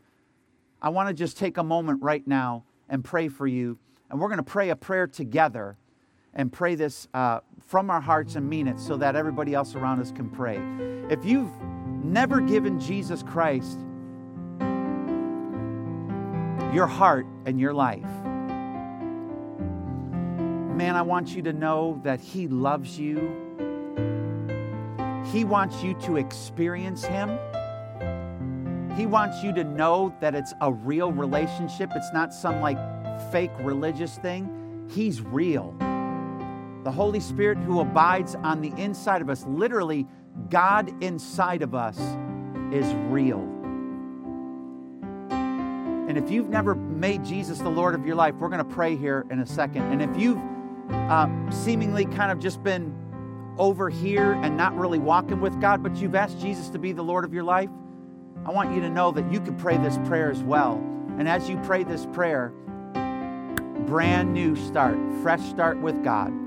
I 0.81 0.91
want 0.91 1.09
to 1.09 1.15
just 1.15 1.37
take 1.37 1.57
a 1.57 1.65
moment 1.65 2.03
right 2.03 2.27
now 2.27 2.65
and 2.89 3.03
pray 3.03 3.29
for 3.29 3.47
you. 3.47 3.79
And 4.11 4.21
we're 4.21 4.29
going 4.29 4.39
to 4.39 4.43
pray 4.43 4.71
a 4.71 4.77
prayer 4.77 5.07
together 5.07 5.77
and 6.35 6.53
pray 6.53 6.75
this 6.75 7.09
uh, 7.15 7.41
from 7.67 7.91
our 7.91 8.01
hearts 8.01 8.37
and 8.37 8.49
mean 8.49 8.69
it 8.69 8.79
so 8.79 8.97
that 8.97 9.17
everybody 9.17 9.55
else 9.55 9.75
around 9.75 10.01
us 10.01 10.13
can 10.13 10.29
pray. 10.29 10.61
If 11.11 11.25
you've 11.25 11.51
never 12.05 12.41
given 12.41 12.79
Jesus 12.81 13.23
Christ 13.23 13.79
your 16.73 16.87
heart 16.87 17.27
and 17.47 17.61
your 17.61 17.73
life, 17.73 18.03
man, 20.75 20.97
I 20.97 21.03
want 21.03 21.35
you 21.35 21.43
to 21.43 21.53
know 21.53 22.01
that 22.03 22.21
He 22.21 22.49
loves 22.49 22.99
you. 22.99 23.41
He 25.33 25.45
wants 25.45 25.83
you 25.83 25.95
to 26.01 26.17
experience 26.17 27.05
Him. 27.05 27.39
He 28.97 29.07
wants 29.07 29.43
you 29.43 29.53
to 29.55 29.65
know 29.65 30.15
that 30.21 30.35
it's 30.35 30.53
a 30.61 30.73
real 30.73 31.11
relationship. 31.13 31.91
It's 31.95 32.13
not 32.13 32.33
some 32.33 32.61
like 32.61 32.79
fake 33.33 33.51
religious 33.61 34.19
thing. 34.19 34.89
He's 34.91 35.21
real. 35.21 35.75
The 36.85 36.93
Holy 36.93 37.21
Spirit 37.21 37.57
who 37.57 37.81
abides 37.81 38.35
on 38.35 38.61
the 38.61 38.71
inside 38.77 39.23
of 39.23 39.31
us, 39.31 39.43
literally, 39.47 40.07
God 40.51 41.03
inside 41.03 41.63
of 41.63 41.75
us, 41.75 41.99
is 42.71 42.87
real. 43.09 43.41
And 45.31 46.19
if 46.19 46.31
you've 46.31 46.51
never 46.51 46.75
made 46.75 47.25
Jesus 47.25 47.59
the 47.59 47.71
Lord 47.71 47.95
of 47.95 48.05
your 48.05 48.17
life, 48.17 48.35
we're 48.35 48.51
going 48.51 48.63
to 48.63 48.75
pray 48.75 48.97
here 48.97 49.25
in 49.31 49.41
a 49.41 49.47
second. 49.47 49.85
And 49.93 50.03
if 50.03 50.21
you've 50.21 50.37
um, 51.09 51.49
seemingly 51.51 52.05
kind 52.05 52.31
of 52.31 52.39
just 52.39 52.63
been 52.63 52.95
over 53.57 53.89
here 53.89 54.33
and 54.33 54.55
not 54.55 54.77
really 54.77 54.99
walking 54.99 55.41
with 55.41 55.59
God, 55.63 55.83
but 55.83 55.97
you've 55.97 56.15
asked 56.15 56.39
Jesus 56.39 56.69
to 56.69 56.79
be 56.79 56.93
the 56.93 57.03
Lord 57.03 57.25
of 57.25 57.33
your 57.33 57.45
life, 57.45 57.71
I 58.45 58.51
want 58.51 58.75
you 58.75 58.83
to 58.83 58.91
know 58.91 59.11
that 59.13 59.33
you 59.33 59.41
can 59.41 59.57
pray 59.57 59.79
this 59.79 59.99
prayer 60.05 60.31
as 60.31 60.43
well. 60.43 60.75
And 61.19 61.27
as 61.27 61.49
you 61.49 61.57
pray 61.65 61.83
this 61.83 62.07
prayer, 62.13 62.53
brand 63.87 64.35
new 64.35 64.55
start, 64.55 64.99
fresh 65.23 65.41
start 65.49 65.81
with 65.81 66.05
God. 66.05 66.44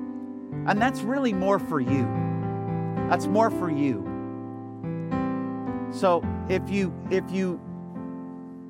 And 0.68 0.82
that's 0.82 1.02
really 1.02 1.34
more 1.34 1.60
for 1.60 1.80
you. 1.80 2.04
That's 3.10 3.26
more 3.26 3.50
for 3.50 3.72
you. 3.72 4.04
So 5.92 6.22
if 6.50 6.70
you 6.70 6.94
if 7.10 7.24
you 7.32 7.60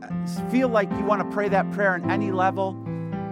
uh, 0.03 0.49
feel 0.49 0.69
like 0.69 0.91
you 0.91 1.03
want 1.03 1.27
to 1.27 1.35
pray 1.35 1.49
that 1.49 1.71
prayer 1.71 1.93
on 1.95 2.09
any 2.09 2.31
level, 2.31 2.73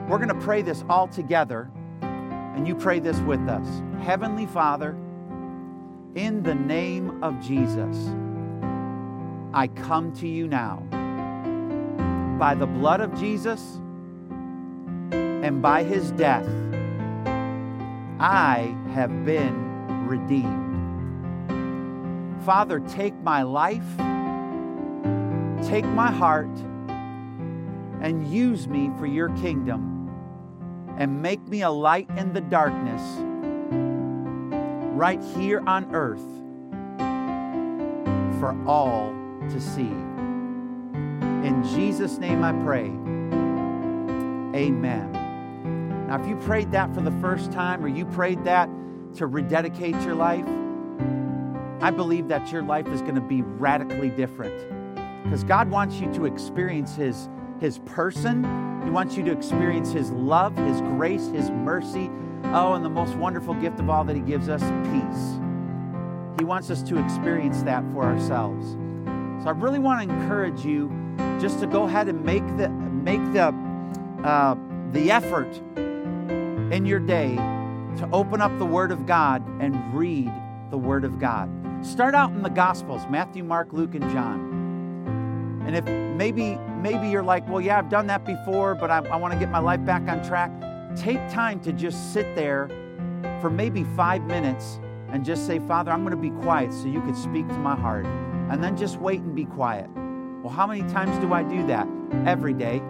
we're 0.09 0.17
going 0.17 0.29
to 0.29 0.45
pray 0.45 0.63
this 0.63 0.83
all 0.89 1.07
together. 1.07 1.69
And 2.01 2.67
you 2.67 2.73
pray 2.73 2.99
this 2.99 3.19
with 3.19 3.47
us 3.47 3.67
Heavenly 4.01 4.47
Father, 4.47 4.97
in 6.15 6.41
the 6.41 6.55
name 6.55 7.23
of 7.23 7.39
Jesus, 7.45 7.95
I 9.53 9.67
come 9.75 10.11
to 10.13 10.27
you 10.27 10.47
now. 10.47 10.77
By 12.39 12.55
the 12.55 12.65
blood 12.65 12.99
of 12.99 13.17
Jesus 13.19 13.79
and 15.11 15.61
by 15.61 15.83
his 15.83 16.11
death, 16.11 16.47
I 18.19 18.75
have 18.93 19.25
been 19.25 20.07
redeemed. 20.07 20.63
Father, 22.45 22.79
take 22.79 23.15
my 23.23 23.43
life, 23.43 23.97
take 25.67 25.85
my 25.85 26.11
heart, 26.11 26.55
and 28.01 28.27
use 28.27 28.67
me 28.67 28.91
for 28.99 29.07
your 29.07 29.29
kingdom 29.37 30.09
and 30.97 31.21
make 31.21 31.45
me 31.47 31.63
a 31.63 31.69
light 31.69 32.09
in 32.17 32.33
the 32.33 32.41
darkness 32.41 33.01
right 34.95 35.21
here 35.35 35.61
on 35.67 35.93
earth 35.93 36.23
for 38.39 38.55
all 38.67 39.13
to 39.49 39.59
see. 39.59 39.91
In 41.47 41.63
Jesus' 41.75 42.17
name 42.17 42.43
I 42.43 42.53
pray. 42.63 42.91
Amen. 44.57 45.24
Now, 46.07 46.21
if 46.21 46.27
you 46.27 46.35
prayed 46.37 46.71
that 46.71 46.93
for 46.93 47.01
the 47.01 47.11
first 47.19 47.51
time 47.51 47.83
or 47.83 47.87
you 47.87 48.05
prayed 48.05 48.43
that 48.43 48.69
to 49.15 49.27
rededicate 49.27 49.95
your 50.01 50.15
life, 50.15 50.45
I 51.81 51.91
believe 51.91 52.27
that 52.29 52.51
your 52.51 52.63
life 52.63 52.87
is 52.87 53.01
going 53.01 53.15
to 53.15 53.21
be 53.21 53.41
radically 53.41 54.09
different 54.09 54.53
because 55.23 55.43
God 55.43 55.69
wants 55.69 55.99
you 55.99 56.11
to 56.13 56.25
experience 56.25 56.95
His, 56.95 57.29
His 57.59 57.79
person 57.79 58.43
he 58.85 58.91
wants 58.91 59.17
you 59.17 59.23
to 59.23 59.31
experience 59.31 59.91
His 59.91 60.11
love, 60.11 60.55
His 60.55 60.79
grace, 60.81 61.27
His 61.29 61.49
mercy. 61.49 62.11
Oh, 62.53 62.73
and 62.73 62.85
the 62.85 62.89
most 62.89 63.15
wonderful 63.15 63.55
gift 63.55 63.79
of 63.79 63.89
all 63.89 64.03
that 64.03 64.15
He 64.15 64.21
gives 64.21 64.47
us 64.47 64.61
peace. 64.91 65.39
He 66.37 66.45
wants 66.45 66.69
us 66.69 66.83
to 66.83 67.03
experience 67.03 67.63
that 67.63 67.83
for 67.91 68.03
ourselves. 68.03 68.73
So 69.43 69.49
I 69.49 69.53
really 69.55 69.79
want 69.79 70.07
to 70.07 70.15
encourage 70.15 70.63
you 70.63 70.91
just 71.41 71.59
to 71.61 71.67
go 71.67 71.83
ahead 71.83 72.07
and 72.07 72.23
make 72.23 72.45
the 72.57 72.69
make 72.69 73.23
the 73.33 73.47
uh, 74.23 74.55
the 74.91 75.11
effort 75.11 75.49
in 76.71 76.85
your 76.85 76.99
day 76.99 77.35
to 77.35 78.09
open 78.11 78.41
up 78.41 78.57
the 78.57 78.65
Word 78.65 78.91
of 78.91 79.05
God 79.05 79.45
and 79.61 79.93
read 79.93 80.31
the 80.71 80.77
Word 80.77 81.05
of 81.05 81.19
God. 81.19 81.49
Start 81.85 82.15
out 82.15 82.31
in 82.31 82.41
the 82.41 82.49
Gospels 82.49 83.03
Matthew, 83.09 83.43
Mark, 83.43 83.71
Luke, 83.71 83.95
and 83.95 84.09
John. 84.11 85.63
And 85.65 85.75
if 85.75 85.85
maybe 86.17 86.55
maybe 86.81 87.09
you're 87.09 87.23
like, 87.23 87.47
well, 87.47 87.61
yeah, 87.61 87.77
I've 87.77 87.89
done 87.89 88.07
that 88.07 88.25
before, 88.25 88.75
but 88.75 88.91
I, 88.91 88.99
I 89.07 89.15
want 89.15 89.33
to 89.33 89.39
get 89.39 89.49
my 89.49 89.59
life 89.59 89.83
back 89.85 90.07
on 90.07 90.23
track. 90.23 90.51
Take 90.95 91.17
time 91.29 91.59
to 91.61 91.73
just 91.73 92.13
sit 92.13 92.35
there 92.35 92.69
for 93.41 93.49
maybe 93.49 93.83
five 93.95 94.23
minutes 94.23 94.79
and 95.09 95.23
just 95.25 95.45
say, 95.45 95.59
Father, 95.59 95.91
I'm 95.91 96.03
going 96.03 96.15
to 96.15 96.21
be 96.21 96.29
quiet 96.41 96.73
so 96.73 96.87
you 96.87 97.01
could 97.01 97.17
speak 97.17 97.47
to 97.47 97.57
my 97.57 97.75
heart. 97.75 98.05
And 98.49 98.63
then 98.63 98.77
just 98.77 98.99
wait 98.99 99.21
and 99.21 99.35
be 99.35 99.45
quiet. 99.45 99.89
Well, 100.43 100.53
how 100.53 100.67
many 100.67 100.81
times 100.91 101.17
do 101.17 101.33
I 101.33 101.43
do 101.43 101.65
that? 101.67 101.87
Every 102.25 102.53
day. 102.53 102.81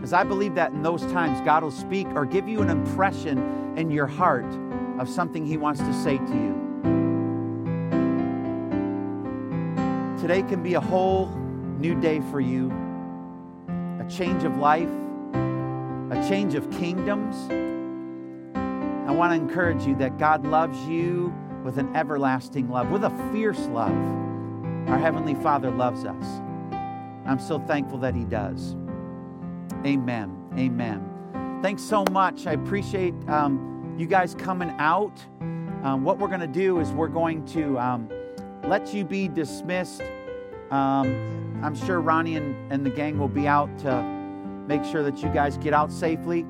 Because 0.00 0.14
I 0.14 0.24
believe 0.24 0.54
that 0.54 0.72
in 0.72 0.82
those 0.82 1.02
times, 1.12 1.42
God 1.42 1.62
will 1.62 1.70
speak 1.70 2.06
or 2.14 2.24
give 2.24 2.48
you 2.48 2.62
an 2.62 2.70
impression 2.70 3.76
in 3.76 3.90
your 3.90 4.06
heart 4.06 4.46
of 4.98 5.10
something 5.10 5.44
He 5.44 5.58
wants 5.58 5.80
to 5.80 5.92
say 5.92 6.16
to 6.16 6.32
you. 6.32 6.70
Today 10.18 10.40
can 10.42 10.62
be 10.62 10.72
a 10.72 10.80
whole 10.80 11.26
new 11.78 11.94
day 12.00 12.22
for 12.30 12.40
you, 12.40 12.70
a 14.00 14.06
change 14.08 14.42
of 14.44 14.56
life, 14.56 14.88
a 16.10 16.26
change 16.30 16.54
of 16.54 16.70
kingdoms. 16.70 17.36
I 19.06 19.12
want 19.12 19.32
to 19.32 19.36
encourage 19.36 19.84
you 19.84 19.94
that 19.96 20.16
God 20.16 20.46
loves 20.46 20.78
you 20.86 21.30
with 21.62 21.76
an 21.76 21.94
everlasting 21.94 22.70
love, 22.70 22.90
with 22.90 23.04
a 23.04 23.10
fierce 23.32 23.66
love. 23.66 23.92
Our 24.88 24.98
Heavenly 24.98 25.34
Father 25.34 25.70
loves 25.70 26.06
us. 26.06 26.24
I'm 27.26 27.38
so 27.38 27.58
thankful 27.58 27.98
that 27.98 28.14
He 28.14 28.24
does. 28.24 28.76
Amen. 29.84 30.36
Amen. 30.56 31.60
Thanks 31.62 31.82
so 31.82 32.04
much. 32.10 32.46
I 32.46 32.52
appreciate 32.52 33.14
um, 33.28 33.94
you 33.98 34.06
guys 34.06 34.34
coming 34.34 34.70
out. 34.78 35.12
Um, 35.82 36.04
what 36.04 36.18
we're 36.18 36.28
going 36.28 36.40
to 36.40 36.46
do 36.46 36.80
is 36.80 36.90
we're 36.92 37.08
going 37.08 37.44
to 37.46 37.78
um, 37.78 38.08
let 38.64 38.92
you 38.94 39.04
be 39.04 39.28
dismissed. 39.28 40.02
Um, 40.70 41.60
I'm 41.62 41.74
sure 41.74 42.00
Ronnie 42.00 42.36
and, 42.36 42.72
and 42.72 42.84
the 42.84 42.90
gang 42.90 43.18
will 43.18 43.28
be 43.28 43.46
out 43.46 43.76
to 43.80 44.02
make 44.66 44.84
sure 44.84 45.02
that 45.02 45.22
you 45.22 45.28
guys 45.30 45.56
get 45.58 45.74
out 45.74 45.90
safely. 45.90 46.42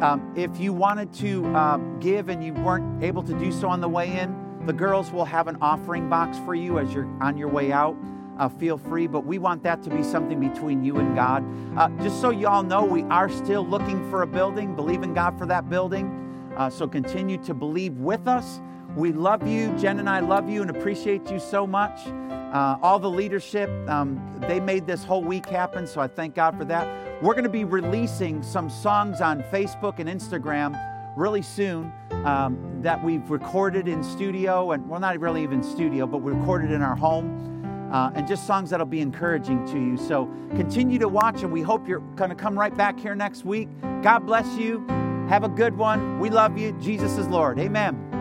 Um, 0.00 0.32
if 0.36 0.58
you 0.60 0.72
wanted 0.72 1.12
to 1.14 1.46
uh, 1.54 1.76
give 2.00 2.28
and 2.28 2.44
you 2.44 2.52
weren't 2.54 3.02
able 3.02 3.22
to 3.22 3.38
do 3.38 3.50
so 3.52 3.68
on 3.68 3.80
the 3.80 3.88
way 3.88 4.18
in, 4.18 4.34
the 4.66 4.72
girls 4.72 5.10
will 5.10 5.24
have 5.24 5.46
an 5.46 5.56
offering 5.60 6.08
box 6.08 6.38
for 6.38 6.54
you 6.54 6.78
as 6.78 6.92
you're 6.92 7.08
on 7.22 7.36
your 7.36 7.48
way 7.48 7.72
out. 7.72 7.96
Uh, 8.38 8.48
feel 8.48 8.76
free, 8.76 9.06
but 9.06 9.24
we 9.24 9.38
want 9.38 9.62
that 9.62 9.82
to 9.82 9.90
be 9.90 10.02
something 10.02 10.38
between 10.38 10.84
you 10.84 10.98
and 10.98 11.14
God. 11.14 11.44
Uh, 11.78 11.88
just 12.02 12.20
so 12.20 12.30
you 12.30 12.46
all 12.46 12.62
know, 12.62 12.84
we 12.84 13.02
are 13.04 13.30
still 13.30 13.66
looking 13.66 14.10
for 14.10 14.22
a 14.22 14.26
building, 14.26 14.74
believe 14.74 15.02
in 15.02 15.14
God 15.14 15.38
for 15.38 15.46
that 15.46 15.70
building. 15.70 16.52
Uh, 16.56 16.68
so 16.68 16.86
continue 16.86 17.38
to 17.44 17.54
believe 17.54 17.94
with 17.98 18.28
us. 18.28 18.60
We 18.94 19.12
love 19.12 19.46
you. 19.46 19.76
Jen 19.76 19.98
and 19.98 20.08
I 20.08 20.20
love 20.20 20.48
you 20.48 20.62
and 20.62 20.70
appreciate 20.70 21.30
you 21.30 21.38
so 21.38 21.66
much. 21.66 22.06
Uh, 22.06 22.78
all 22.82 22.98
the 22.98 23.10
leadership, 23.10 23.68
um, 23.88 24.18
they 24.48 24.60
made 24.60 24.86
this 24.86 25.04
whole 25.04 25.22
week 25.22 25.46
happen, 25.46 25.86
so 25.86 26.00
I 26.00 26.06
thank 26.06 26.34
God 26.34 26.56
for 26.56 26.64
that. 26.64 27.22
We're 27.22 27.34
going 27.34 27.44
to 27.44 27.50
be 27.50 27.64
releasing 27.64 28.42
some 28.42 28.70
songs 28.70 29.20
on 29.20 29.42
Facebook 29.44 29.98
and 29.98 30.08
Instagram 30.08 30.80
really 31.16 31.42
soon 31.42 31.92
um, 32.24 32.58
that 32.82 33.02
we've 33.02 33.28
recorded 33.30 33.88
in 33.88 34.02
studio, 34.02 34.72
and 34.72 34.88
well, 34.88 35.00
not 35.00 35.18
really 35.18 35.42
even 35.42 35.62
studio, 35.62 36.06
but 36.06 36.20
recorded 36.20 36.70
in 36.70 36.82
our 36.82 36.96
home. 36.96 37.55
Uh, 37.92 38.10
and 38.14 38.26
just 38.26 38.46
songs 38.46 38.70
that'll 38.70 38.86
be 38.86 39.00
encouraging 39.00 39.64
to 39.66 39.78
you. 39.78 39.96
So 39.96 40.26
continue 40.56 40.98
to 40.98 41.08
watch, 41.08 41.42
and 41.42 41.52
we 41.52 41.62
hope 41.62 41.86
you're 41.86 42.00
going 42.16 42.30
to 42.30 42.36
come 42.36 42.58
right 42.58 42.76
back 42.76 42.98
here 42.98 43.14
next 43.14 43.44
week. 43.44 43.68
God 44.02 44.20
bless 44.20 44.56
you. 44.56 44.84
Have 45.28 45.44
a 45.44 45.48
good 45.48 45.76
one. 45.76 46.18
We 46.20 46.30
love 46.30 46.56
you. 46.56 46.72
Jesus 46.80 47.18
is 47.18 47.26
Lord. 47.28 47.58
Amen. 47.58 48.15